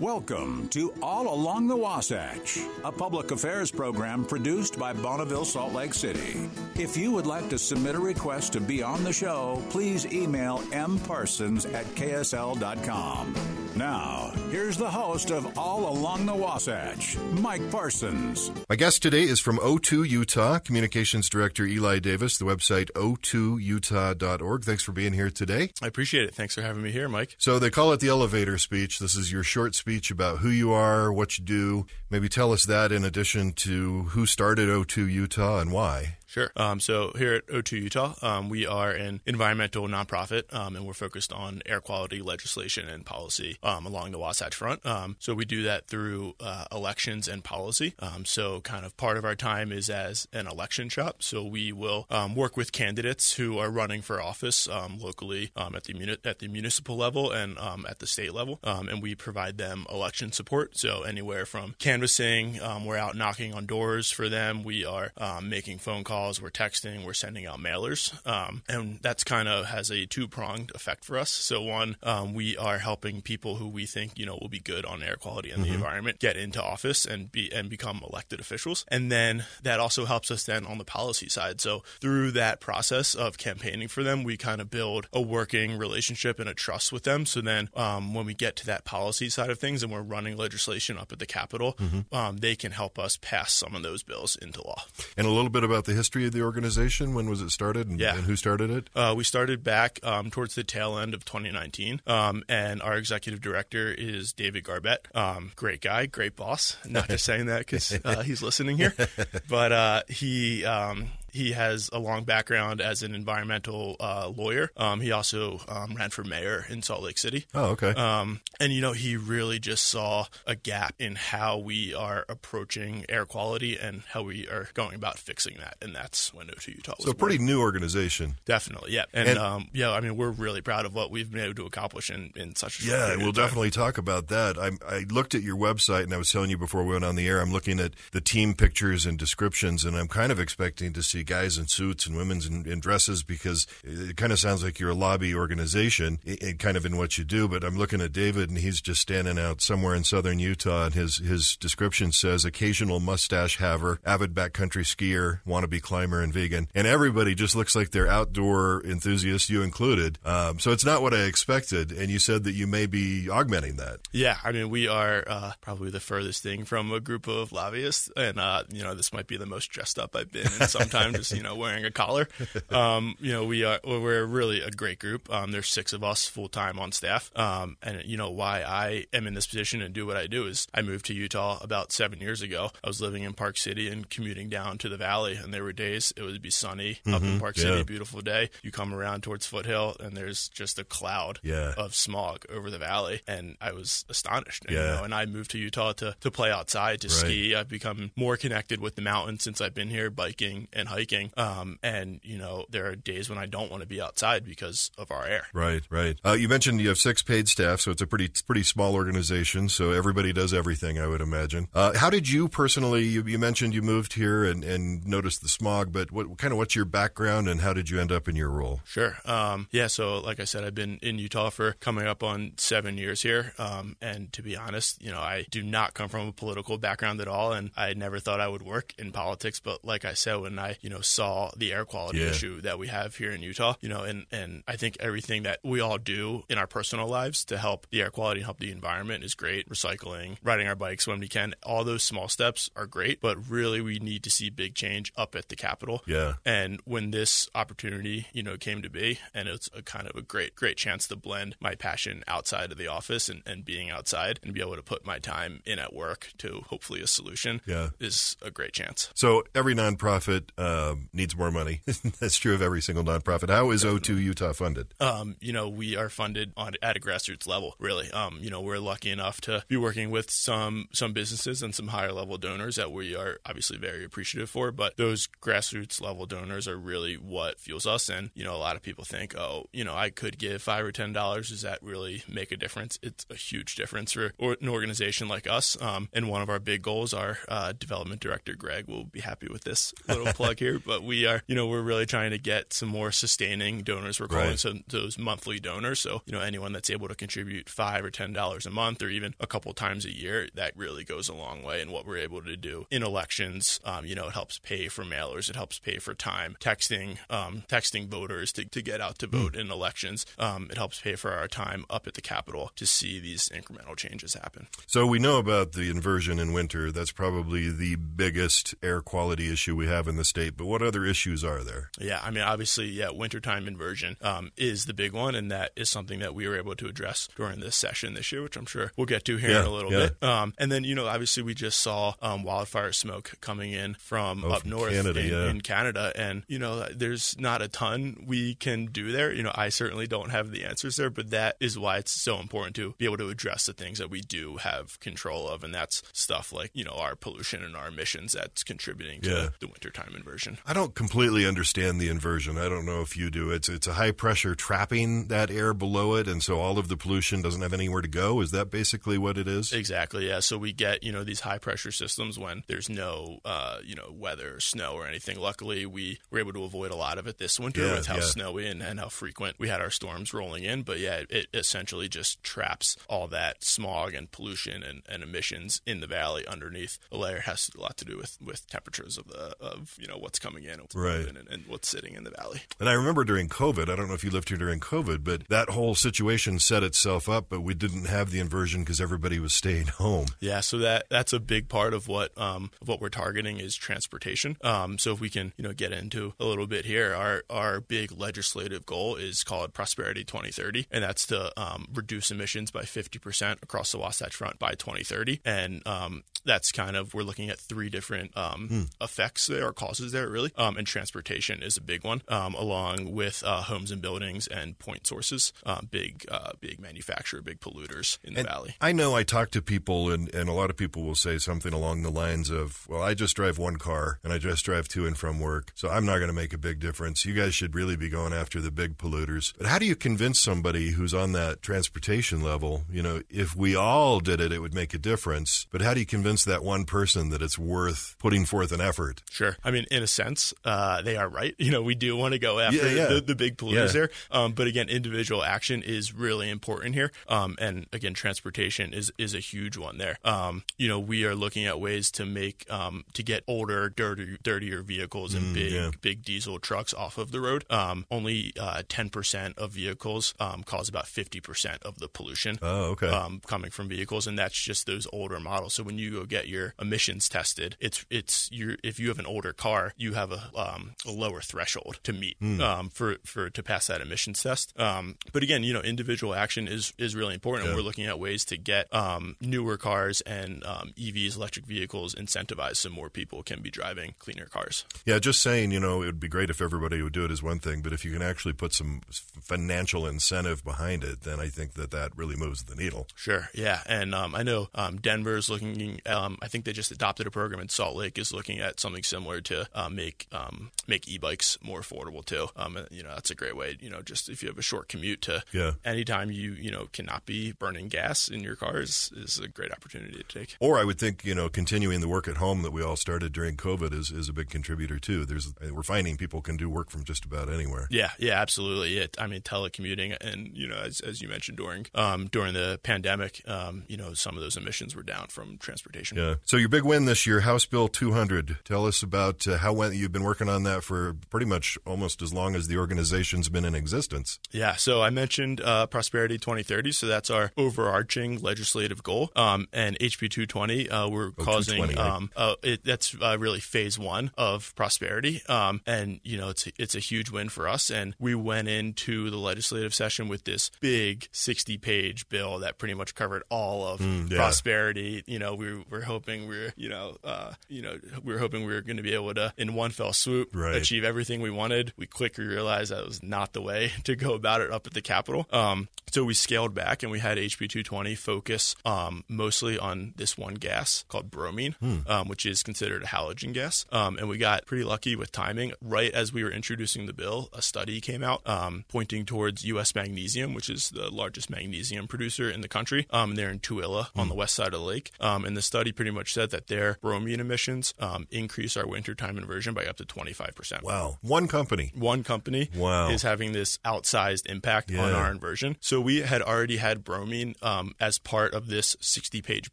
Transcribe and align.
Welcome 0.00 0.70
to 0.70 0.94
All 1.02 1.34
Along 1.34 1.66
the 1.66 1.76
Wasatch, 1.76 2.58
a 2.84 2.90
public 2.90 3.32
affairs 3.32 3.70
program 3.70 4.24
produced 4.24 4.78
by 4.78 4.94
Bonneville 4.94 5.44
Salt 5.44 5.74
Lake 5.74 5.92
City. 5.92 6.48
If 6.74 6.96
you 6.96 7.10
would 7.12 7.26
like 7.26 7.50
to 7.50 7.58
submit 7.58 7.94
a 7.94 8.00
request 8.00 8.54
to 8.54 8.62
be 8.62 8.82
on 8.82 9.04
the 9.04 9.12
show, 9.12 9.62
please 9.68 10.06
email 10.06 10.60
mparsons 10.70 11.70
at 11.74 11.84
ksl.com. 11.96 13.34
Now, 13.76 14.32
here's 14.50 14.76
the 14.76 14.90
host 14.90 15.30
of 15.30 15.58
All 15.58 15.88
Along 15.88 16.26
the 16.26 16.34
Wasatch, 16.34 17.18
Mike 17.32 17.70
Parsons. 17.70 18.50
My 18.68 18.76
guest 18.76 19.02
today 19.02 19.22
is 19.22 19.38
from 19.38 19.58
O2 19.58 20.08
Utah, 20.08 20.58
Communications 20.58 21.28
Director 21.28 21.64
Eli 21.64 21.98
Davis, 21.98 22.38
the 22.38 22.46
website 22.46 22.90
o2utah.org. 22.92 24.64
Thanks 24.64 24.82
for 24.82 24.92
being 24.92 25.12
here 25.12 25.30
today. 25.30 25.70
I 25.80 25.86
appreciate 25.86 26.24
it. 26.24 26.34
Thanks 26.34 26.54
for 26.54 26.62
having 26.62 26.82
me 26.82 26.90
here, 26.90 27.08
Mike. 27.08 27.36
So 27.38 27.58
they 27.58 27.70
call 27.70 27.92
it 27.92 28.00
the 28.00 28.08
elevator 28.08 28.58
speech. 28.58 28.98
This 28.98 29.14
is 29.14 29.30
your 29.30 29.42
short 29.42 29.74
speech 29.74 29.89
about 30.10 30.38
who 30.38 30.48
you 30.48 30.72
are, 30.72 31.12
what 31.12 31.38
you 31.38 31.44
do. 31.44 31.86
Maybe 32.08 32.28
tell 32.28 32.52
us 32.52 32.64
that 32.64 32.92
in 32.92 33.04
addition 33.04 33.52
to 33.54 34.02
who 34.04 34.26
started 34.26 34.68
O2 34.68 35.10
Utah 35.10 35.60
and 35.60 35.72
why. 35.72 36.16
Sure. 36.30 36.52
Um, 36.54 36.78
so 36.78 37.10
here 37.18 37.34
at 37.34 37.48
O2 37.48 37.72
Utah, 37.72 38.14
um, 38.22 38.48
we 38.48 38.64
are 38.64 38.92
an 38.92 39.20
environmental 39.26 39.88
nonprofit, 39.88 40.44
um, 40.54 40.76
and 40.76 40.86
we're 40.86 40.92
focused 40.92 41.32
on 41.32 41.60
air 41.66 41.80
quality 41.80 42.22
legislation 42.22 42.88
and 42.88 43.04
policy 43.04 43.58
um, 43.64 43.84
along 43.84 44.12
the 44.12 44.18
Wasatch 44.18 44.54
Front. 44.54 44.86
Um, 44.86 45.16
so 45.18 45.34
we 45.34 45.44
do 45.44 45.64
that 45.64 45.88
through 45.88 46.36
uh, 46.38 46.66
elections 46.70 47.26
and 47.26 47.42
policy. 47.42 47.94
Um, 47.98 48.24
so 48.24 48.60
kind 48.60 48.86
of 48.86 48.96
part 48.96 49.16
of 49.16 49.24
our 49.24 49.34
time 49.34 49.72
is 49.72 49.90
as 49.90 50.28
an 50.32 50.46
election 50.46 50.88
shop. 50.88 51.20
So 51.20 51.42
we 51.42 51.72
will 51.72 52.06
work 52.36 52.56
with 52.56 52.70
candidates 52.70 53.32
who 53.32 53.58
are 53.58 53.68
running 53.68 54.00
for 54.00 54.22
office 54.22 54.68
locally 54.68 55.50
at 55.56 55.82
the 55.82 55.94
muni- 55.94 56.18
at 56.24 56.38
the 56.38 56.46
municipal 56.46 56.96
level 56.96 57.32
and 57.32 57.58
at 57.58 57.98
the 57.98 58.06
state 58.06 58.32
level, 58.32 58.60
and 58.62 59.02
we 59.02 59.16
provide 59.16 59.58
them 59.58 59.84
election 59.90 60.30
support. 60.30 60.76
So 60.76 61.02
anywhere 61.02 61.44
from 61.44 61.74
canvassing, 61.80 62.60
we're 62.84 62.96
out 62.96 63.16
knocking 63.16 63.52
on 63.52 63.66
doors 63.66 64.12
for 64.12 64.28
them. 64.28 64.62
We 64.62 64.84
are 64.84 65.10
making 65.42 65.78
phone 65.78 66.04
calls 66.04 66.19
calls, 66.20 66.42
we're 66.42 66.50
texting, 66.50 67.04
we're 67.04 67.14
sending 67.14 67.46
out 67.46 67.58
mailers, 67.58 68.14
um, 68.26 68.62
and 68.68 68.98
that's 69.02 69.24
kind 69.24 69.48
of 69.48 69.66
has 69.66 69.90
a 69.90 70.06
two 70.06 70.28
pronged 70.28 70.70
effect 70.74 71.04
for 71.04 71.16
us. 71.16 71.30
So 71.30 71.62
one, 71.62 71.96
um, 72.02 72.34
we 72.34 72.56
are 72.56 72.78
helping 72.78 73.22
people 73.22 73.56
who 73.56 73.68
we 73.68 73.86
think 73.86 74.18
you 74.18 74.26
know 74.26 74.36
will 74.40 74.48
be 74.48 74.60
good 74.60 74.84
on 74.84 75.02
air 75.02 75.16
quality 75.16 75.50
and 75.50 75.62
mm-hmm. 75.62 75.70
the 75.70 75.76
environment 75.76 76.18
get 76.18 76.36
into 76.36 76.62
office 76.62 77.04
and 77.06 77.32
be 77.32 77.50
and 77.52 77.70
become 77.70 78.02
elected 78.06 78.40
officials, 78.40 78.84
and 78.88 79.10
then 79.10 79.44
that 79.62 79.80
also 79.80 80.04
helps 80.04 80.30
us 80.30 80.44
then 80.44 80.66
on 80.66 80.78
the 80.78 80.84
policy 80.84 81.28
side. 81.28 81.60
So 81.60 81.82
through 82.00 82.32
that 82.32 82.60
process 82.60 83.14
of 83.14 83.38
campaigning 83.38 83.88
for 83.88 84.02
them, 84.02 84.22
we 84.22 84.36
kind 84.36 84.60
of 84.60 84.70
build 84.70 85.08
a 85.12 85.20
working 85.20 85.78
relationship 85.78 86.38
and 86.38 86.48
a 86.48 86.54
trust 86.54 86.92
with 86.92 87.04
them. 87.04 87.24
So 87.24 87.40
then 87.40 87.70
um, 87.74 88.14
when 88.14 88.26
we 88.26 88.34
get 88.34 88.56
to 88.56 88.66
that 88.66 88.84
policy 88.84 89.30
side 89.30 89.50
of 89.50 89.58
things 89.58 89.82
and 89.82 89.90
we're 89.92 90.02
running 90.02 90.36
legislation 90.36 90.98
up 90.98 91.12
at 91.12 91.18
the 91.18 91.26
Capitol, 91.26 91.74
mm-hmm. 91.74 92.14
um, 92.14 92.38
they 92.38 92.56
can 92.56 92.72
help 92.72 92.98
us 92.98 93.16
pass 93.20 93.52
some 93.52 93.74
of 93.74 93.82
those 93.82 94.02
bills 94.02 94.36
into 94.36 94.62
law. 94.62 94.82
And 95.16 95.26
a 95.26 95.30
little 95.30 95.50
bit 95.50 95.64
about 95.64 95.84
the 95.84 95.94
history 95.94 96.09
history 96.10 96.26
of 96.26 96.32
the 96.32 96.42
organization? 96.42 97.14
When 97.14 97.30
was 97.30 97.40
it 97.40 97.50
started? 97.50 97.88
And, 97.88 98.00
yeah. 98.00 98.16
and 98.16 98.24
who 98.24 98.34
started 98.34 98.68
it? 98.68 98.90
Uh, 98.96 99.14
we 99.16 99.22
started 99.22 99.62
back 99.62 100.00
um, 100.02 100.28
towards 100.28 100.56
the 100.56 100.64
tail 100.64 100.98
end 100.98 101.14
of 101.14 101.24
2019, 101.24 102.02
um, 102.04 102.42
and 102.48 102.82
our 102.82 102.96
executive 102.96 103.40
director 103.40 103.94
is 103.96 104.32
David 104.32 104.64
Garbett. 104.64 105.06
Um, 105.14 105.52
great 105.54 105.80
guy, 105.80 106.06
great 106.06 106.34
boss. 106.34 106.76
Not 106.84 107.08
just 107.08 107.24
saying 107.24 107.46
that 107.46 107.60
because 107.60 107.96
uh, 108.04 108.22
he's 108.24 108.42
listening 108.42 108.76
here, 108.76 108.92
but 109.48 109.70
uh, 109.70 110.02
he 110.08 110.64
um, 110.64 111.10
he 111.32 111.52
has 111.52 111.90
a 111.92 111.98
long 111.98 112.24
background 112.24 112.80
as 112.80 113.02
an 113.02 113.14
environmental 113.14 113.96
uh, 114.00 114.30
lawyer. 114.34 114.70
Um, 114.76 115.00
he 115.00 115.12
also 115.12 115.60
um, 115.68 115.94
ran 115.94 116.10
for 116.10 116.24
mayor 116.24 116.66
in 116.68 116.82
Salt 116.82 117.02
Lake 117.02 117.18
City. 117.18 117.46
Oh, 117.54 117.70
okay. 117.70 117.90
Um, 117.90 118.40
and 118.58 118.72
you 118.72 118.80
know, 118.80 118.92
he 118.92 119.16
really 119.16 119.58
just 119.58 119.86
saw 119.86 120.26
a 120.46 120.54
gap 120.54 120.94
in 120.98 121.14
how 121.14 121.58
we 121.58 121.94
are 121.94 122.24
approaching 122.28 123.04
air 123.08 123.26
quality 123.26 123.78
and 123.78 124.02
how 124.08 124.22
we 124.22 124.46
are 124.48 124.68
going 124.74 124.94
about 124.94 125.18
fixing 125.18 125.56
that, 125.58 125.76
and 125.80 125.94
that's 125.94 126.32
when 126.34 126.48
O2 126.48 126.68
Utah 126.68 126.94
was. 126.98 127.06
So, 127.06 127.12
a 127.12 127.14
pretty 127.14 127.38
born. 127.38 127.46
new 127.46 127.60
organization. 127.60 128.36
Definitely, 128.44 128.92
yeah. 128.92 129.04
And, 129.12 129.28
and 129.28 129.38
um, 129.38 129.68
yeah, 129.72 129.92
I 129.92 130.00
mean, 130.00 130.16
we're 130.16 130.30
really 130.30 130.60
proud 130.60 130.86
of 130.86 130.94
what 130.94 131.10
we've 131.10 131.30
been 131.30 131.44
able 131.44 131.54
to 131.54 131.66
accomplish 131.66 132.10
in, 132.10 132.32
in 132.36 132.54
such 132.54 132.78
a 132.78 132.82
short 132.82 132.98
yeah. 132.98 133.16
We'll 133.16 133.32
definitely 133.32 133.70
talk 133.70 133.98
about 133.98 134.28
that. 134.28 134.58
I, 134.58 134.70
I 134.86 135.04
looked 135.10 135.34
at 135.34 135.42
your 135.42 135.56
website, 135.56 136.04
and 136.04 136.14
I 136.14 136.16
was 136.16 136.30
telling 136.30 136.50
you 136.50 136.58
before 136.58 136.84
we 136.84 136.92
went 136.92 137.04
on 137.04 137.16
the 137.16 137.28
air. 137.28 137.40
I'm 137.40 137.52
looking 137.52 137.80
at 137.80 137.92
the 138.12 138.20
team 138.20 138.54
pictures 138.54 139.06
and 139.06 139.18
descriptions, 139.18 139.84
and 139.84 139.96
I'm 139.96 140.08
kind 140.08 140.32
of 140.32 140.40
expecting 140.40 140.92
to 140.92 141.02
see 141.02 141.19
guys 141.24 141.58
in 141.58 141.66
suits 141.66 142.06
and 142.06 142.16
women's 142.16 142.46
in, 142.46 142.66
in 142.66 142.80
dresses 142.80 143.22
because 143.22 143.66
it 143.84 144.16
kind 144.16 144.32
of 144.32 144.38
sounds 144.38 144.62
like 144.64 144.78
you're 144.78 144.90
a 144.90 144.94
lobby 144.94 145.34
organization, 145.34 146.18
it, 146.24 146.42
it 146.42 146.58
kind 146.58 146.76
of 146.76 146.86
in 146.86 146.96
what 146.96 147.18
you 147.18 147.24
do. 147.24 147.48
But 147.48 147.64
I'm 147.64 147.76
looking 147.76 148.00
at 148.00 148.12
David, 148.12 148.48
and 148.48 148.58
he's 148.58 148.80
just 148.80 149.00
standing 149.00 149.38
out 149.38 149.60
somewhere 149.60 149.94
in 149.94 150.04
southern 150.04 150.38
Utah, 150.38 150.86
and 150.86 150.94
his 150.94 151.18
his 151.18 151.56
description 151.56 152.12
says 152.12 152.44
occasional 152.44 153.00
mustache 153.00 153.58
haver, 153.58 154.00
avid 154.04 154.34
backcountry 154.34 154.84
skier, 154.84 155.40
wannabe 155.46 155.82
climber, 155.82 156.22
and 156.22 156.32
vegan. 156.32 156.68
And 156.74 156.86
everybody 156.86 157.34
just 157.34 157.56
looks 157.56 157.74
like 157.74 157.90
they're 157.90 158.08
outdoor 158.08 158.82
enthusiasts, 158.84 159.50
you 159.50 159.62
included. 159.62 160.18
Um, 160.24 160.58
so 160.58 160.72
it's 160.72 160.84
not 160.84 161.02
what 161.02 161.14
I 161.14 161.24
expected. 161.24 161.92
And 161.92 162.10
you 162.10 162.18
said 162.18 162.44
that 162.44 162.52
you 162.52 162.66
may 162.66 162.86
be 162.86 163.28
augmenting 163.28 163.76
that. 163.76 164.00
Yeah, 164.12 164.38
I 164.44 164.52
mean, 164.52 164.70
we 164.70 164.88
are 164.88 165.24
uh, 165.26 165.52
probably 165.60 165.90
the 165.90 166.00
furthest 166.00 166.42
thing 166.42 166.64
from 166.64 166.92
a 166.92 167.00
group 167.00 167.26
of 167.26 167.52
lobbyists, 167.52 168.10
and 168.16 168.38
uh, 168.38 168.64
you 168.70 168.82
know, 168.82 168.94
this 168.94 169.12
might 169.12 169.26
be 169.26 169.36
the 169.36 169.46
most 169.46 169.70
dressed 169.70 169.98
up 169.98 170.16
I've 170.16 170.32
been 170.32 170.46
in 170.46 170.68
some 170.68 170.88
time. 170.88 171.09
Just 171.14 171.32
you 171.32 171.42
know 171.42 171.54
wearing 171.54 171.84
a 171.84 171.90
collar. 171.90 172.28
Um, 172.70 173.16
you 173.18 173.32
know 173.32 173.44
we 173.44 173.64
are 173.64 173.80
we're 173.84 174.24
really 174.24 174.60
a 174.60 174.70
great 174.70 174.98
group. 174.98 175.32
Um, 175.32 175.50
there's 175.50 175.68
six 175.68 175.92
of 175.92 176.04
us 176.04 176.26
full 176.26 176.48
time 176.48 176.78
on 176.78 176.92
staff, 176.92 177.30
um, 177.36 177.76
and 177.82 178.02
you 178.04 178.16
know 178.16 178.30
why 178.30 178.62
I 178.62 179.06
am 179.12 179.26
in 179.26 179.34
this 179.34 179.46
position 179.46 179.82
and 179.82 179.94
do 179.94 180.06
what 180.06 180.16
I 180.16 180.26
do 180.26 180.46
is 180.46 180.68
I 180.72 180.82
moved 180.82 181.06
to 181.06 181.14
Utah 181.14 181.58
about 181.60 181.90
seven 181.90 182.20
years 182.20 182.42
ago. 182.42 182.70
I 182.84 182.88
was 182.88 183.00
living 183.00 183.24
in 183.24 183.32
Park 183.34 183.56
City 183.56 183.88
and 183.88 184.08
commuting 184.08 184.48
down 184.48 184.78
to 184.78 184.88
the 184.88 184.96
valley, 184.96 185.34
and 185.34 185.52
there 185.52 185.64
were 185.64 185.72
days 185.72 186.12
it 186.16 186.22
would 186.22 186.42
be 186.42 186.50
sunny 186.50 186.98
mm-hmm, 187.04 187.14
up 187.14 187.22
in 187.22 187.28
mm-hmm. 187.28 187.38
Park 187.38 187.56
yeah. 187.56 187.64
City, 187.64 187.84
beautiful 187.84 188.20
day. 188.20 188.50
You 188.62 188.70
come 188.70 188.94
around 188.94 189.22
towards 189.22 189.46
Foothill, 189.46 189.96
and 189.98 190.16
there's 190.16 190.48
just 190.48 190.78
a 190.78 190.84
cloud 190.84 191.40
yeah. 191.42 191.74
of 191.76 191.94
smog 191.94 192.44
over 192.50 192.70
the 192.70 192.78
valley, 192.78 193.22
and 193.26 193.56
I 193.60 193.72
was 193.72 194.04
astonished. 194.08 194.66
Yeah. 194.68 194.72
You 194.72 194.86
know, 194.96 195.04
and 195.04 195.14
I 195.14 195.26
moved 195.26 195.50
to 195.52 195.58
Utah 195.58 195.92
to 195.94 196.14
to 196.20 196.30
play 196.30 196.50
outside 196.50 197.00
to 197.02 197.08
right. 197.08 197.16
ski. 197.16 197.54
I've 197.54 197.68
become 197.68 198.12
more 198.16 198.36
connected 198.36 198.80
with 198.80 198.94
the 198.94 199.02
mountains 199.02 199.42
since 199.42 199.60
I've 199.60 199.74
been 199.74 199.88
here, 199.88 200.10
biking 200.10 200.68
and 200.72 200.88
hiking 200.88 200.99
hiking. 201.00 201.32
Um, 201.36 201.78
and 201.82 202.20
you 202.22 202.38
know, 202.38 202.66
there 202.70 202.86
are 202.86 202.96
days 202.96 203.28
when 203.28 203.38
I 203.38 203.46
don't 203.46 203.70
want 203.70 203.82
to 203.82 203.88
be 203.88 204.00
outside 204.00 204.44
because 204.44 204.90
of 204.98 205.10
our 205.10 205.26
air. 205.26 205.46
Right, 205.52 205.82
right. 205.90 206.18
Uh, 206.24 206.32
you 206.32 206.48
mentioned 206.48 206.80
you 206.80 206.88
have 206.88 206.98
six 206.98 207.22
paid 207.22 207.48
staff, 207.48 207.80
so 207.80 207.90
it's 207.90 208.02
a 208.02 208.06
pretty 208.06 208.30
pretty 208.46 208.62
small 208.62 208.94
organization. 208.94 209.68
So 209.68 209.92
everybody 209.92 210.32
does 210.32 210.52
everything, 210.52 210.98
I 210.98 211.06
would 211.06 211.20
imagine. 211.20 211.68
Uh, 211.74 211.96
how 211.96 212.10
did 212.10 212.28
you 212.28 212.48
personally? 212.48 213.02
You, 213.04 213.22
you, 213.24 213.38
mentioned 213.38 213.74
you 213.74 213.82
moved 213.82 214.14
here 214.14 214.44
and, 214.44 214.62
and 214.62 215.06
noticed 215.06 215.42
the 215.42 215.48
smog, 215.48 215.92
but 215.92 216.12
what 216.12 216.36
kind 216.38 216.52
of 216.52 216.58
what's 216.58 216.76
your 216.76 216.84
background 216.84 217.48
and 217.48 217.60
how 217.60 217.72
did 217.72 217.88
you 217.88 218.00
end 218.00 218.12
up 218.12 218.28
in 218.28 218.36
your 218.36 218.50
role? 218.50 218.80
Sure. 218.84 219.16
Um, 219.24 219.68
yeah. 219.70 219.86
So 219.86 220.18
like 220.18 220.40
I 220.40 220.44
said, 220.44 220.64
I've 220.64 220.74
been 220.74 220.98
in 221.02 221.18
Utah 221.18 221.50
for 221.50 221.72
coming 221.72 222.06
up 222.06 222.22
on 222.22 222.52
seven 222.56 222.98
years 222.98 223.22
here. 223.22 223.54
Um, 223.58 223.96
and 224.00 224.32
to 224.34 224.42
be 224.42 224.56
honest, 224.56 225.02
you 225.02 225.10
know, 225.10 225.20
I 225.20 225.46
do 225.50 225.62
not 225.62 225.94
come 225.94 226.08
from 226.08 226.28
a 226.28 226.32
political 226.32 226.76
background 226.78 227.20
at 227.20 227.28
all, 227.28 227.52
and 227.52 227.70
I 227.76 227.94
never 227.94 228.18
thought 228.18 228.40
I 228.40 228.48
would 228.48 228.62
work 228.62 228.94
in 228.98 229.12
politics. 229.12 229.60
But 229.60 229.84
like 229.84 230.04
I 230.04 230.14
said, 230.14 230.36
when 230.36 230.58
I 230.58 230.76
you 230.80 230.89
know 230.90 231.00
saw 231.00 231.50
the 231.56 231.72
air 231.72 231.84
quality 231.84 232.18
yeah. 232.18 232.30
issue 232.30 232.60
that 232.60 232.78
we 232.78 232.88
have 232.88 233.16
here 233.16 233.30
in 233.30 233.42
Utah, 233.42 233.74
you 233.80 233.88
know, 233.88 234.02
and 234.02 234.26
and 234.30 234.62
I 234.68 234.76
think 234.76 234.96
everything 235.00 235.44
that 235.44 235.60
we 235.64 235.80
all 235.80 235.98
do 235.98 236.44
in 236.48 236.58
our 236.58 236.66
personal 236.66 237.08
lives 237.08 237.44
to 237.46 237.58
help 237.58 237.86
the 237.90 238.02
air 238.02 238.10
quality 238.10 238.40
and 238.40 238.44
help 238.44 238.58
the 238.58 238.70
environment 238.70 239.24
is 239.24 239.34
great. 239.34 239.68
Recycling, 239.68 240.36
riding 240.42 240.66
our 240.66 240.76
bikes 240.76 241.06
when 241.06 241.20
we 241.20 241.28
can, 241.28 241.54
all 241.62 241.84
those 241.84 242.02
small 242.02 242.28
steps 242.28 242.70
are 242.76 242.86
great, 242.86 243.20
but 243.20 243.36
really 243.48 243.80
we 243.80 243.98
need 243.98 244.22
to 244.24 244.30
see 244.30 244.50
big 244.50 244.74
change 244.74 245.12
up 245.16 245.34
at 245.34 245.48
the 245.48 245.56
Capitol. 245.56 246.02
Yeah. 246.06 246.34
And 246.44 246.80
when 246.84 247.10
this 247.10 247.48
opportunity, 247.54 248.26
you 248.32 248.42
know, 248.42 248.56
came 248.56 248.82
to 248.82 248.90
be, 248.90 249.18
and 249.34 249.48
it's 249.48 249.68
a 249.76 249.82
kind 249.82 250.08
of 250.08 250.16
a 250.16 250.22
great, 250.22 250.54
great 250.54 250.76
chance 250.76 251.06
to 251.08 251.16
blend 251.16 251.56
my 251.60 251.74
passion 251.74 252.24
outside 252.26 252.72
of 252.72 252.78
the 252.78 252.88
office 252.88 253.28
and, 253.28 253.42
and 253.46 253.64
being 253.64 253.90
outside 253.90 254.40
and 254.42 254.52
be 254.52 254.60
able 254.60 254.76
to 254.76 254.82
put 254.82 255.06
my 255.06 255.18
time 255.18 255.62
in 255.64 255.78
at 255.78 255.92
work 255.92 256.32
to 256.38 256.62
hopefully 256.68 257.00
a 257.00 257.06
solution 257.06 257.60
yeah. 257.66 257.90
is 257.98 258.36
a 258.42 258.50
great 258.50 258.72
chance. 258.72 259.10
So 259.14 259.44
every 259.54 259.74
nonprofit 259.74 260.50
uh, 260.58 260.79
um, 260.80 261.08
needs 261.12 261.36
more 261.36 261.50
money. 261.50 261.82
That's 262.20 262.36
true 262.36 262.54
of 262.54 262.62
every 262.62 262.80
single 262.80 263.04
nonprofit. 263.04 263.50
How 263.50 263.70
is 263.70 263.82
Definitely. 263.82 264.14
O2 264.14 264.22
Utah 264.22 264.52
funded? 264.52 264.94
Um, 265.00 265.36
you 265.40 265.52
know, 265.52 265.68
we 265.68 265.96
are 265.96 266.08
funded 266.08 266.52
on 266.56 266.74
at 266.82 266.96
a 266.96 267.00
grassroots 267.00 267.46
level. 267.46 267.74
Really, 267.78 268.10
um, 268.10 268.38
you 268.40 268.50
know, 268.50 268.60
we're 268.60 268.78
lucky 268.78 269.10
enough 269.10 269.40
to 269.42 269.64
be 269.68 269.76
working 269.76 270.10
with 270.10 270.30
some 270.30 270.88
some 270.92 271.12
businesses 271.12 271.62
and 271.62 271.74
some 271.74 271.88
higher 271.88 272.12
level 272.12 272.38
donors 272.38 272.76
that 272.76 272.92
we 272.92 273.14
are 273.14 273.38
obviously 273.44 273.78
very 273.78 274.04
appreciative 274.04 274.50
for. 274.50 274.72
But 274.72 274.96
those 274.96 275.28
grassroots 275.40 276.00
level 276.00 276.26
donors 276.26 276.66
are 276.68 276.76
really 276.76 277.14
what 277.14 277.60
fuels 277.60 277.86
us. 277.86 278.08
And 278.08 278.30
you 278.34 278.44
know, 278.44 278.54
a 278.54 278.58
lot 278.58 278.76
of 278.76 278.82
people 278.82 279.04
think, 279.04 279.36
oh, 279.36 279.66
you 279.72 279.84
know, 279.84 279.94
I 279.94 280.10
could 280.10 280.38
give 280.38 280.62
five 280.62 280.84
or 280.84 280.92
ten 280.92 281.12
dollars. 281.12 281.50
Does 281.50 281.62
that 281.62 281.82
really 281.82 282.22
make 282.28 282.52
a 282.52 282.56
difference? 282.56 282.98
It's 283.02 283.26
a 283.30 283.34
huge 283.34 283.74
difference 283.74 284.12
for 284.12 284.32
an 284.38 284.68
organization 284.68 285.28
like 285.28 285.48
us. 285.48 285.80
Um, 285.80 286.08
and 286.12 286.28
one 286.28 286.42
of 286.42 286.48
our 286.48 286.58
big 286.58 286.82
goals, 286.82 287.12
our 287.14 287.38
uh, 287.48 287.72
development 287.72 288.20
director 288.20 288.54
Greg 288.54 288.86
will 288.86 289.04
be 289.04 289.20
happy 289.20 289.48
with 289.50 289.64
this 289.64 289.92
little 290.08 290.26
plug 290.32 290.58
here 290.58 290.69
here, 290.70 290.80
but 290.84 291.02
we 291.02 291.26
are, 291.26 291.42
you 291.46 291.54
know, 291.54 291.66
we're 291.66 291.82
really 291.82 292.06
trying 292.06 292.30
to 292.30 292.38
get 292.38 292.72
some 292.72 292.88
more 292.88 293.12
sustaining 293.12 293.82
donors. 293.82 294.20
We're 294.20 294.28
calling 294.28 294.50
Right. 294.50 294.58
some 294.58 294.84
those 294.88 295.18
monthly 295.18 295.60
donors. 295.60 296.00
So, 296.00 296.22
you 296.26 296.32
know, 296.32 296.40
anyone 296.40 296.72
that's 296.72 296.90
able 296.90 297.08
to 297.08 297.14
contribute 297.14 297.68
five 297.68 298.04
or 298.04 298.10
ten 298.10 298.32
dollars 298.32 298.66
a 298.66 298.70
month, 298.70 299.02
or 299.02 299.08
even 299.08 299.34
a 299.40 299.46
couple 299.46 299.72
times 299.74 300.04
a 300.04 300.14
year, 300.14 300.48
that 300.54 300.76
really 300.76 301.04
goes 301.04 301.28
a 301.28 301.34
long 301.34 301.62
way. 301.62 301.80
in 301.80 301.90
what 301.90 302.06
we're 302.06 302.18
able 302.18 302.42
to 302.42 302.56
do 302.56 302.86
in 302.90 303.02
elections, 303.02 303.80
um, 303.84 304.04
you 304.04 304.14
know, 304.14 304.26
it 304.26 304.32
helps 304.34 304.58
pay 304.58 304.88
for 304.88 305.04
mailers, 305.04 305.48
it 305.48 305.56
helps 305.56 305.78
pay 305.78 305.98
for 305.98 306.14
time, 306.14 306.56
texting, 306.60 307.16
um, 307.30 307.62
texting 307.68 308.06
voters 308.08 308.52
to, 308.52 308.64
to 308.64 308.82
get 308.82 309.00
out 309.00 309.18
to 309.18 309.26
vote 309.26 309.54
in 309.56 309.70
elections. 309.70 310.26
Um, 310.38 310.68
it 310.70 310.76
helps 310.76 311.00
pay 311.00 311.14
for 311.16 311.32
our 311.32 311.48
time 311.48 311.84
up 311.88 312.06
at 312.06 312.14
the 312.14 312.20
Capitol 312.20 312.70
to 312.76 312.84
see 312.86 313.18
these 313.18 313.48
incremental 313.48 313.96
changes 313.96 314.34
happen. 314.34 314.66
So 314.86 315.06
we 315.06 315.18
know 315.18 315.38
about 315.38 315.72
the 315.72 315.88
inversion 315.90 316.38
in 316.38 316.52
winter. 316.52 316.90
That's 316.92 317.12
probably 317.12 317.70
the 317.70 317.96
biggest 317.96 318.74
air 318.82 319.00
quality 319.00 319.50
issue 319.52 319.74
we 319.76 319.86
have 319.86 320.06
in 320.08 320.16
the 320.16 320.24
state. 320.24 320.49
But 320.56 320.66
what 320.66 320.82
other 320.82 321.04
issues 321.04 321.44
are 321.44 321.62
there? 321.62 321.90
Yeah, 321.98 322.20
I 322.22 322.30
mean, 322.30 322.42
obviously, 322.44 322.86
yeah, 322.86 323.10
wintertime 323.10 323.66
inversion 323.68 324.16
um, 324.22 324.52
is 324.56 324.86
the 324.86 324.94
big 324.94 325.12
one, 325.12 325.34
and 325.34 325.50
that 325.50 325.70
is 325.76 325.88
something 325.90 326.20
that 326.20 326.34
we 326.34 326.46
were 326.48 326.56
able 326.56 326.74
to 326.76 326.86
address 326.86 327.28
during 327.36 327.60
this 327.60 327.76
session 327.76 328.14
this 328.14 328.30
year, 328.32 328.42
which 328.42 328.56
I'm 328.56 328.66
sure 328.66 328.92
we'll 328.96 329.06
get 329.06 329.24
to 329.26 329.36
here 329.36 329.50
in 329.60 329.64
a 329.66 329.70
little 329.70 329.92
yeah. 329.92 330.08
bit. 330.08 330.22
Um, 330.22 330.54
and 330.58 330.70
then, 330.70 330.84
you 330.84 330.94
know, 330.94 331.06
obviously, 331.06 331.42
we 331.42 331.54
just 331.54 331.80
saw 331.80 332.14
um, 332.22 332.42
wildfire 332.42 332.92
smoke 332.92 333.32
coming 333.40 333.72
in 333.72 333.94
from 333.94 334.44
Oh, 334.44 334.50
up 334.52 334.60
from 334.62 334.70
north 334.70 334.92
Canada, 334.92 335.20
in, 335.20 335.26
yeah. 335.30 335.50
in 335.50 335.60
Canada, 335.60 336.12
and 336.16 336.44
you 336.48 336.58
know, 336.58 336.86
there's 336.94 337.38
not 337.38 337.62
a 337.62 337.68
ton 337.68 338.24
we 338.26 338.54
can 338.54 338.86
do 338.86 339.12
there. 339.12 339.32
You 339.32 339.42
know, 339.42 339.52
I 339.54 339.68
certainly 339.68 340.06
don't 340.06 340.30
have 340.30 340.50
the 340.50 340.64
answers 340.64 340.96
there, 340.96 341.10
but 341.10 341.30
that 341.30 341.56
is 341.60 341.78
why 341.78 341.98
it's 341.98 342.10
so 342.12 342.38
important 342.38 342.76
to 342.76 342.94
be 342.98 343.04
able 343.04 343.18
to 343.18 343.28
address 343.28 343.66
the 343.66 343.72
things 343.72 343.98
that 343.98 344.10
we 344.10 344.20
do 344.20 344.56
have 344.58 344.98
control 345.00 345.48
of, 345.48 345.64
and 345.64 345.74
that's 345.74 346.02
stuff 346.12 346.52
like 346.52 346.70
you 346.74 346.84
know 346.84 346.92
our 346.92 347.14
pollution 347.16 347.62
and 347.64 347.76
our 347.76 347.88
emissions 347.88 348.32
that's 348.32 348.62
contributing 348.64 349.20
to 349.22 349.30
Yeah. 349.30 349.48
the 349.60 349.66
wintertime 349.66 350.14
inversion. 350.16 350.39
I 350.66 350.72
don't 350.72 350.94
completely 350.94 351.46
understand 351.46 352.00
the 352.00 352.08
inversion. 352.08 352.58
I 352.58 352.68
don't 352.68 352.86
know 352.86 353.00
if 353.00 353.16
you 353.16 353.30
do. 353.30 353.50
It's 353.50 353.68
it's 353.68 353.86
a 353.86 353.94
high 353.94 354.12
pressure 354.12 354.54
trapping 354.54 355.28
that 355.28 355.50
air 355.50 355.74
below 355.74 356.14
it, 356.14 356.28
and 356.28 356.42
so 356.42 356.60
all 356.60 356.78
of 356.78 356.88
the 356.88 356.96
pollution 356.96 357.42
doesn't 357.42 357.62
have 357.62 357.72
anywhere 357.72 358.02
to 358.02 358.08
go. 358.08 358.40
Is 358.40 358.50
that 358.52 358.70
basically 358.70 359.18
what 359.18 359.36
it 359.38 359.48
is? 359.48 359.72
Exactly. 359.72 360.28
Yeah. 360.28 360.40
So 360.40 360.58
we 360.58 360.72
get 360.72 361.02
you 361.02 361.12
know 361.12 361.24
these 361.24 361.40
high 361.40 361.58
pressure 361.58 361.92
systems 361.92 362.38
when 362.38 362.62
there's 362.66 362.88
no 362.88 363.38
uh, 363.44 363.78
you 363.84 363.94
know 363.94 364.10
weather, 364.12 364.60
snow, 364.60 364.92
or 364.94 365.06
anything. 365.06 365.38
Luckily, 365.38 365.86
we 365.86 366.18
were 366.30 366.38
able 366.38 366.52
to 366.52 366.64
avoid 366.64 366.90
a 366.90 366.96
lot 366.96 367.18
of 367.18 367.26
it 367.26 367.38
this 367.38 367.58
winter 367.58 367.86
Yeah, 367.86 367.94
with 367.94 368.06
how 368.06 368.16
yeah. 368.16 368.22
snowy 368.22 368.66
and, 368.66 368.82
and 368.82 369.00
how 369.00 369.08
frequent 369.08 369.56
we 369.58 369.68
had 369.68 369.80
our 369.80 369.90
storms 369.90 370.32
rolling 370.32 370.64
in. 370.64 370.82
But 370.82 370.98
yeah, 371.00 371.22
it, 371.28 371.46
essentially 371.52 372.08
just 372.08 372.42
traps 372.42 372.96
all 373.08 373.26
that 373.28 373.62
smog 373.64 374.14
and 374.14 374.30
pollution 374.30 374.82
and, 374.82 375.02
and 375.08 375.22
emissions 375.22 375.80
in 375.86 376.00
the 376.00 376.06
valley 376.06 376.46
underneath. 376.46 376.98
The 377.10 377.18
layer 377.18 377.40
has 377.40 377.70
a 377.76 377.80
lot 377.80 377.96
to 377.98 378.04
do 378.04 378.16
with, 378.16 378.38
with 378.42 378.66
temperatures 378.68 379.18
of 379.18 379.26
the 379.28 379.54
of 379.60 379.96
you 379.98 380.06
know 380.06 380.18
what's 380.30 380.38
coming 380.38 380.62
in, 380.62 380.78
what's 380.78 380.94
Right. 380.94 381.26
and, 381.26 381.36
and 381.50 381.64
what's 381.66 381.88
sitting 381.88 382.14
in 382.14 382.22
the 382.22 382.30
valley. 382.30 382.62
And 382.78 382.88
I 382.88 382.92
remember 382.92 383.24
during 383.24 383.48
COVID, 383.48 383.90
I 383.90 383.96
don't 383.96 384.06
know 384.06 384.14
if 384.14 384.22
you 384.22 384.30
lived 384.30 384.48
here 384.48 384.58
during 384.58 384.78
COVID, 384.78 385.24
but 385.24 385.48
that 385.48 385.70
whole 385.70 385.96
situation 385.96 386.60
set 386.60 386.84
itself 386.84 387.28
up, 387.28 387.46
but 387.48 387.62
we 387.62 387.74
didn't 387.74 388.04
have 388.06 388.30
the 388.30 388.38
inversion 388.38 388.82
because 388.82 389.00
everybody 389.00 389.40
was 389.40 389.52
staying 389.52 389.86
home. 389.98 390.26
Yeah, 390.38 390.60
so 390.60 390.78
that 390.78 391.06
that's 391.10 391.32
a 391.32 391.40
big 391.40 391.68
part 391.68 391.94
of 391.94 392.06
what 392.06 392.30
um, 392.38 392.70
of 392.80 392.86
what 392.86 393.00
we're 393.00 393.08
targeting 393.08 393.58
is 393.58 393.74
transportation. 393.74 394.56
Um, 394.62 394.98
so 394.98 395.12
if 395.12 395.20
we 395.20 395.30
can 395.30 395.52
you 395.56 395.64
know 395.64 395.72
get 395.72 395.90
into 395.92 396.32
a 396.38 396.44
little 396.44 396.68
bit 396.68 396.84
here, 396.84 397.12
our 397.12 397.42
our 397.50 397.80
big 397.80 398.12
legislative 398.12 398.86
goal 398.86 399.16
is 399.16 399.42
called 399.42 399.74
Prosperity 399.74 400.22
2030, 400.22 400.86
and 400.92 401.02
that's 401.02 401.26
to 401.26 401.50
um, 401.60 401.88
reduce 401.92 402.30
emissions 402.30 402.70
by 402.70 402.82
50 402.82 403.18
percent 403.18 403.58
across 403.64 403.90
the 403.90 403.98
Wasatch 403.98 404.36
Front 404.36 404.60
by 404.60 404.74
2030, 404.74 405.40
and 405.44 405.84
um, 405.88 406.22
that's 406.44 406.70
kind 406.70 406.94
of 406.94 407.14
we're 407.14 407.22
looking 407.24 407.50
at 407.50 407.58
three 407.58 407.88
different 407.90 408.36
um, 408.36 408.88
effects 409.00 409.48
there 409.48 409.66
or 409.66 409.72
causes 409.72 410.12
there 410.12 410.19
really, 410.28 410.52
um, 410.56 410.76
and 410.76 410.86
transportation 410.86 411.62
is 411.62 411.76
a 411.76 411.80
big 411.80 412.04
one, 412.04 412.22
um, 412.28 412.54
along 412.54 413.12
with 413.12 413.42
uh, 413.46 413.62
homes 413.62 413.90
and 413.90 414.02
buildings 414.02 414.46
and 414.46 414.78
point 414.78 415.06
sources, 415.06 415.52
um, 415.64 415.88
big 415.90 416.24
uh, 416.30 416.52
big 416.60 416.80
manufacturer, 416.80 417.40
big 417.40 417.60
polluters 417.60 418.18
in 418.24 418.34
the 418.34 418.40
And 418.40 418.48
valley. 418.48 418.74
I 418.80 418.92
know 418.92 419.14
I 419.14 419.22
talk 419.22 419.50
to 419.52 419.62
people, 419.62 420.10
and, 420.10 420.32
and 420.34 420.48
a 420.48 420.52
lot 420.52 420.70
of 420.70 420.76
people 420.76 421.02
will 421.02 421.14
say 421.14 421.38
something 421.38 421.72
along 421.72 422.02
the 422.02 422.10
lines 422.10 422.50
of, 422.50 422.86
Well, 422.88 423.02
I 423.02 423.14
just 423.14 423.36
drive 423.36 423.58
one 423.58 423.76
car 423.76 424.18
and 424.22 424.32
I 424.32 424.38
just 424.38 424.64
drive 424.64 424.88
to 424.88 425.06
and 425.06 425.16
from 425.16 425.40
work, 425.40 425.72
so 425.74 425.88
I'm 425.88 426.06
not 426.06 426.16
going 426.16 426.28
to 426.28 426.34
make 426.34 426.52
a 426.52 426.58
big 426.58 426.80
difference. 426.80 427.24
You 427.24 427.34
guys 427.34 427.54
should 427.54 427.74
really 427.74 427.96
be 427.96 428.08
going 428.08 428.32
after 428.32 428.60
the 428.60 428.70
big 428.70 428.98
polluters. 428.98 429.52
But 429.56 429.66
how 429.66 429.78
do 429.78 429.86
you 429.86 429.96
convince 429.96 430.40
somebody 430.40 430.90
who's 430.90 431.14
on 431.14 431.32
that 431.32 431.62
transportation 431.62 432.42
level, 432.42 432.82
you 432.90 433.02
know, 433.02 433.22
if 433.30 433.54
we 433.54 433.76
all 433.76 434.20
did 434.20 434.40
it, 434.40 434.52
it 434.52 434.60
would 434.60 434.74
make 434.74 434.94
a 434.94 434.98
difference? 434.98 435.66
But 435.70 435.82
how 435.82 435.94
do 435.94 436.00
you 436.00 436.06
convince 436.06 436.44
that 436.44 436.62
one 436.62 436.84
person 436.84 437.30
that 437.30 437.42
it's 437.42 437.58
worth 437.58 438.16
putting 438.18 438.44
forth 438.44 438.72
an 438.72 438.80
effort? 438.80 439.22
Sure. 439.30 439.56
I 439.64 439.70
mean, 439.70 439.86
in 439.90 440.02
a 440.02 440.06
sense, 440.10 440.52
uh, 440.64 441.02
they 441.02 441.16
are 441.16 441.28
right. 441.28 441.54
You 441.58 441.70
know, 441.70 441.82
we 441.82 441.94
do 441.94 442.16
want 442.16 442.32
to 442.32 442.38
go 442.38 442.58
after 442.58 442.76
Yeah, 442.88 442.94
yeah. 442.94 443.06
The, 443.14 443.20
the 443.20 443.34
big 443.34 443.56
polluters 443.56 443.74
Yeah. 443.88 443.92
there. 443.92 444.10
Um, 444.30 444.52
but 444.52 444.66
again, 444.66 444.88
individual 444.88 445.42
action 445.44 445.82
is 445.82 446.12
really 446.12 446.50
important 446.50 446.94
here. 446.94 447.12
Um, 447.28 447.56
and 447.60 447.86
again, 447.92 448.14
transportation 448.14 448.92
is, 448.92 449.12
is 449.18 449.34
a 449.34 449.40
huge 449.40 449.76
one 449.76 449.98
there. 449.98 450.18
Um, 450.24 450.64
you 450.78 450.88
know, 450.88 450.98
we 450.98 451.24
are 451.24 451.34
looking 451.34 451.66
at 451.66 451.78
ways 451.80 452.10
to 452.12 452.24
make, 452.26 452.64
um, 452.70 453.04
to 453.14 453.22
get 453.22 453.44
older, 453.46 453.88
dirty, 453.88 454.38
dirtier 454.42 454.82
vehicles 454.82 455.34
and 455.34 455.54
big, 455.54 455.72
Mm, 455.72 455.74
yeah. 455.74 455.90
big 456.00 456.24
diesel 456.24 456.58
trucks 456.58 456.92
off 456.94 457.18
of 457.18 457.30
the 457.32 457.40
road. 457.40 457.64
Um, 457.70 458.06
only 458.10 458.52
uh, 458.58 458.82
10% 458.88 459.56
of 459.58 459.72
vehicles 459.72 460.34
um, 460.40 460.62
cause 460.62 460.88
about 460.88 461.04
50% 461.04 461.82
of 461.82 461.98
the 461.98 462.08
pollution 462.08 462.58
Oh, 462.62 462.90
okay. 462.92 463.08
um, 463.08 463.40
coming 463.46 463.70
from 463.70 463.88
vehicles, 463.88 464.26
and 464.26 464.38
that's 464.38 464.58
just 464.60 464.86
those 464.86 465.06
older 465.12 465.38
models. 465.38 465.74
So 465.74 465.82
when 465.82 465.98
you 465.98 466.10
go 466.12 466.24
get 466.24 466.48
your 466.48 466.74
emissions 466.80 467.28
tested, 467.28 467.76
it's 467.80 468.04
it's 468.10 468.48
your 468.52 468.76
if 468.82 468.98
you 468.98 469.08
have 469.08 469.18
an 469.18 469.26
older 469.26 469.52
car, 469.52 469.92
you 470.00 470.14
have 470.14 470.32
a, 470.32 470.50
um, 470.56 470.94
a 471.06 471.10
lower 471.10 471.40
threshold 471.40 471.98
to 472.04 472.12
meet 472.12 472.36
Hmm. 472.40 472.60
um, 472.60 472.88
for 472.88 473.16
for 473.24 473.50
to 473.50 473.62
pass 473.62 473.86
that 473.88 474.00
emissions 474.00 474.42
test. 474.42 474.72
Um, 474.78 475.16
but 475.32 475.42
again, 475.42 475.62
you 475.62 475.72
know, 475.72 475.80
individual 475.82 476.34
action 476.34 476.66
is 476.66 476.92
is 476.98 477.14
really 477.14 477.34
important. 477.34 477.64
and 477.66 477.72
Yeah. 477.72 477.76
We're 477.76 477.86
looking 477.86 478.06
at 478.06 478.18
ways 478.18 478.44
to 478.46 478.56
get 478.56 478.92
um, 478.94 479.36
newer 479.40 479.76
cars 479.76 480.20
and 480.22 480.64
um, 480.64 480.92
EVs, 480.96 481.36
electric 481.36 481.66
vehicles, 481.66 482.14
incentivized 482.14 482.76
so 482.76 482.88
more 482.88 483.10
people 483.10 483.42
can 483.42 483.60
be 483.60 483.70
driving 483.70 484.14
cleaner 484.18 484.46
cars. 484.46 484.84
Yeah, 485.04 485.18
just 485.18 485.40
saying, 485.42 485.70
you 485.72 485.80
know, 485.80 486.02
it 486.02 486.06
would 486.06 486.20
be 486.20 486.28
great 486.28 486.50
if 486.50 486.60
everybody 486.60 487.02
would 487.02 487.12
do 487.12 487.24
it 487.24 487.30
is 487.30 487.42
one 487.42 487.58
thing, 487.58 487.82
but 487.82 487.92
if 487.92 488.04
you 488.04 488.12
can 488.12 488.22
actually 488.22 488.54
put 488.54 488.72
some 488.72 489.02
financial 489.10 490.06
incentive 490.06 490.64
behind 490.64 491.04
it, 491.04 491.22
then 491.22 491.40
I 491.40 491.48
think 491.48 491.74
that 491.74 491.90
that 491.90 492.16
really 492.16 492.36
moves 492.36 492.64
the 492.64 492.74
needle. 492.74 493.06
Sure. 493.16 493.48
Yeah. 493.54 493.82
And 493.86 494.14
um, 494.14 494.34
I 494.34 494.42
know 494.42 494.68
um, 494.74 494.98
is 495.04 495.50
looking. 495.50 496.00
Um, 496.06 496.38
I 496.42 496.48
think 496.48 496.64
they 496.64 496.72
just 496.72 496.90
adopted 496.90 497.26
a 497.26 497.30
program, 497.30 497.60
and 497.60 497.70
Salt 497.70 497.96
Lake 497.96 498.18
is 498.18 498.32
looking 498.32 498.60
at 498.60 498.80
something 498.80 499.02
similar 499.02 499.40
to 499.42 499.68
uh, 499.90 499.94
make 499.94 500.26
um, 500.32 500.70
make 500.86 501.08
e-bikes 501.08 501.58
more 501.62 501.80
affordable 501.80 502.24
too. 502.24 502.48
Um, 502.56 502.78
you 502.90 503.02
know, 503.02 503.10
that's 503.10 503.30
a 503.30 503.34
great 503.34 503.56
way. 503.56 503.76
You 503.80 503.90
know, 503.90 504.02
just 504.02 504.28
if 504.28 504.42
you 504.42 504.48
have 504.48 504.58
a 504.58 504.62
short 504.62 504.88
commute 504.88 505.22
to 505.22 505.42
Yeah. 505.52 505.72
anytime 505.84 506.30
you 506.30 506.52
you 506.52 506.70
know 506.70 506.86
cannot 506.92 507.26
be 507.26 507.52
burning 507.52 507.88
gas 507.88 508.28
in 508.28 508.40
your 508.40 508.56
car 508.56 508.80
is, 508.80 509.12
is 509.16 509.38
a 509.38 509.48
great 509.48 509.72
opportunity 509.72 510.16
to 510.16 510.22
take. 510.24 510.56
Or 510.60 510.78
I 510.78 510.84
would 510.84 510.98
think, 510.98 511.24
you 511.24 511.34
know, 511.34 511.48
continuing 511.48 512.00
the 512.00 512.08
work 512.08 512.28
at 512.28 512.36
home 512.36 512.62
that 512.62 512.72
we 512.72 512.82
all 512.82 512.96
started 512.96 513.32
during 513.32 513.56
COVID 513.56 513.92
is, 513.92 514.10
is 514.10 514.28
a 514.28 514.32
big 514.32 514.48
contributor 514.50 514.98
too. 514.98 515.24
There's 515.24 515.52
we're 515.70 515.82
finding 515.82 516.16
people 516.16 516.40
can 516.40 516.56
do 516.56 516.68
work 516.70 516.90
from 516.90 517.04
just 517.04 517.24
about 517.24 517.52
anywhere. 517.52 517.86
Yeah, 517.90 518.10
yeah, 518.18 518.40
absolutely. 518.40 518.98
It, 518.98 519.16
I 519.18 519.26
mean, 519.26 519.40
telecommuting, 519.42 520.16
and 520.20 520.48
you 520.56 520.66
know, 520.68 520.76
as, 520.78 521.00
as 521.00 521.20
you 521.22 521.28
mentioned 521.28 521.58
during 521.58 521.86
um, 521.94 522.26
during 522.28 522.54
the 522.54 522.78
pandemic, 522.82 523.42
um, 523.48 523.84
you 523.88 523.96
know, 523.96 524.14
some 524.14 524.36
of 524.36 524.42
those 524.42 524.56
emissions 524.56 524.94
were 524.94 525.02
down 525.02 525.26
from 525.28 525.58
transportation. 525.58 526.16
Yeah. 526.18 526.36
So 526.44 526.56
your 526.56 526.68
big 526.68 526.84
win 526.84 527.04
this 527.04 527.26
year, 527.26 527.40
House 527.40 527.66
Bill 527.66 527.88
200. 527.88 528.58
Tell 528.64 528.86
us 528.86 529.02
about 529.02 529.46
uh, 529.46 529.58
how 529.58 529.72
when 529.80 529.94
you've 529.94 530.12
been 530.12 530.22
working 530.22 530.48
on 530.48 530.62
that 530.64 530.84
for 530.84 531.14
pretty 531.30 531.46
much 531.46 531.78
almost 531.86 532.20
as 532.22 532.32
long 532.34 532.54
as 532.54 532.68
the 532.68 532.76
organization's 532.76 533.48
been 533.48 533.64
in 533.64 533.74
existence. 533.74 534.38
Yeah, 534.50 534.76
so 534.76 535.02
I 535.02 535.08
mentioned 535.10 535.60
uh, 535.60 535.86
Prosperity 535.86 536.36
2030, 536.38 536.92
so 536.92 537.06
that's 537.06 537.30
our 537.30 537.50
overarching 537.56 538.40
legislative 538.40 539.02
goal. 539.02 539.30
Um, 539.34 539.68
and 539.72 539.98
HB 539.98 540.30
220, 540.30 540.90
uh, 540.90 541.08
we're 541.08 541.30
causing 541.32 541.80
right. 541.82 541.96
um, 541.98 542.30
uh, 542.36 542.54
it, 542.62 542.84
that's 542.84 543.16
uh, 543.20 543.38
really 543.38 543.60
phase 543.60 543.98
one 543.98 544.30
of 544.36 544.74
prosperity. 544.74 545.40
Um, 545.48 545.80
and 545.86 546.20
you 546.24 546.36
know, 546.36 546.50
it's 546.50 546.68
it's 546.78 546.94
a 546.94 547.00
huge 547.00 547.30
win 547.30 547.48
for 547.48 547.66
us. 547.68 547.90
And 547.90 548.14
we 548.18 548.34
went 548.34 548.68
into 548.68 549.30
the 549.30 549.38
legislative 549.38 549.94
session 549.94 550.28
with 550.28 550.44
this 550.44 550.70
big 550.80 551.28
60 551.32 551.78
page 551.78 552.28
bill 552.28 552.58
that 552.58 552.76
pretty 552.78 552.94
much 552.94 553.14
covered 553.14 553.42
all 553.48 553.86
of 553.86 554.00
Mm, 554.00 554.30
yeah. 554.30 554.36
prosperity. 554.38 555.22
You 555.26 555.38
know, 555.38 555.54
we 555.54 555.84
were 555.90 556.00
hoping 556.02 556.48
we 556.48 556.56
are 556.58 556.72
you 556.76 556.88
know, 556.88 557.16
uh, 557.24 557.52
you 557.68 557.82
know, 557.82 557.98
we 558.24 558.32
were 558.32 558.38
hoping 558.38 558.64
we 558.66 558.72
were 558.74 558.80
going 558.82 558.96
to 558.96 559.02
be 559.02 559.14
able 559.14 559.34
to 559.34 559.52
in 559.60 559.74
one 559.74 559.90
fell 559.90 560.12
swoop 560.12 560.50
Right. 560.54 560.74
achieve 560.76 561.04
everything 561.04 561.40
we 561.40 561.50
wanted. 561.50 561.92
We 561.96 562.06
quickly 562.06 562.44
realized 562.44 562.90
that 562.90 563.04
was 563.06 563.22
not 563.22 563.52
the 563.52 563.60
way 563.62 563.92
to 564.04 564.16
go 564.16 564.34
about 564.34 564.60
it 564.60 564.70
up 564.72 564.86
at 564.86 564.94
the 564.94 565.02
Capitol. 565.02 565.46
Um, 565.52 565.88
so 566.10 566.24
we 566.24 566.34
scaled 566.34 566.74
back 566.74 567.02
and 567.04 567.12
we 567.12 567.20
had 567.20 567.38
HB 567.38 567.68
220 567.68 568.14
focus 568.16 568.74
um, 568.84 569.22
mostly 569.28 569.78
on 569.78 570.12
this 570.16 570.36
one 570.36 570.54
gas 570.54 571.04
called 571.08 571.30
bromine, 571.30 571.76
um, 572.08 572.26
which 572.26 572.44
is 572.46 572.64
considered 572.64 573.02
a 573.04 573.06
halogen 573.06 573.52
gas. 573.52 573.86
Um, 573.92 574.18
and 574.18 574.28
we 574.28 574.36
got 574.38 574.66
pretty 574.66 574.82
lucky 574.82 575.14
with 575.14 575.30
timing. 575.30 575.72
Right 575.80 576.10
as 576.12 576.32
we 576.32 576.42
were 576.42 576.50
introducing 576.50 577.06
the 577.06 577.12
bill, 577.12 577.48
a 577.52 577.62
study 577.62 578.00
came 578.00 578.24
out 578.24 578.40
um, 578.48 578.84
pointing 578.88 579.24
towards 579.24 579.64
U.S. 579.66 579.94
Magnesium, 579.94 580.52
which 580.54 580.68
is 580.68 580.90
the 580.90 581.10
largest 581.10 581.48
magnesium 581.50 582.08
producer 582.08 582.50
in 582.50 582.60
the 582.60 582.68
country. 582.68 583.06
Um, 583.10 583.30
and 583.30 583.38
they're 583.38 583.50
in 583.50 583.60
Tooele 583.60 584.06
on 584.16 584.28
the 584.28 584.34
west 584.34 584.54
side 584.56 584.68
of 584.74 584.80
the 584.80 584.86
lake. 584.86 585.12
Um, 585.20 585.44
and 585.44 585.56
the 585.56 585.62
study 585.62 585.92
pretty 585.92 586.10
much 586.10 586.32
said 586.32 586.50
that 586.50 586.66
their 586.66 586.98
bromine 587.00 587.38
emissions 587.40 587.94
um, 588.00 588.26
increase 588.32 588.76
our 588.76 588.86
wintertime 588.86 589.38
inversion 589.38 589.49
conversion 589.50 589.74
by 589.74 589.84
up 589.84 589.96
to 589.96 590.04
25%. 590.04 590.82
Wow. 590.84 591.18
One 591.22 591.48
company. 591.48 591.90
One 591.96 592.22
company 592.22 592.70
Wow. 592.74 593.10
is 593.10 593.22
having 593.22 593.50
this 593.52 593.78
outsized 593.84 594.48
impact 594.48 594.92
on 594.94 595.12
our 595.12 595.30
inversion. 595.30 595.76
So 595.80 596.00
we 596.00 596.18
had 596.22 596.40
already 596.40 596.76
had 596.76 597.02
bromine 597.02 597.56
um, 597.62 597.94
as 597.98 598.18
part 598.20 598.54
of 598.54 598.68
this 598.68 598.96
60 599.00 599.42
page 599.42 599.72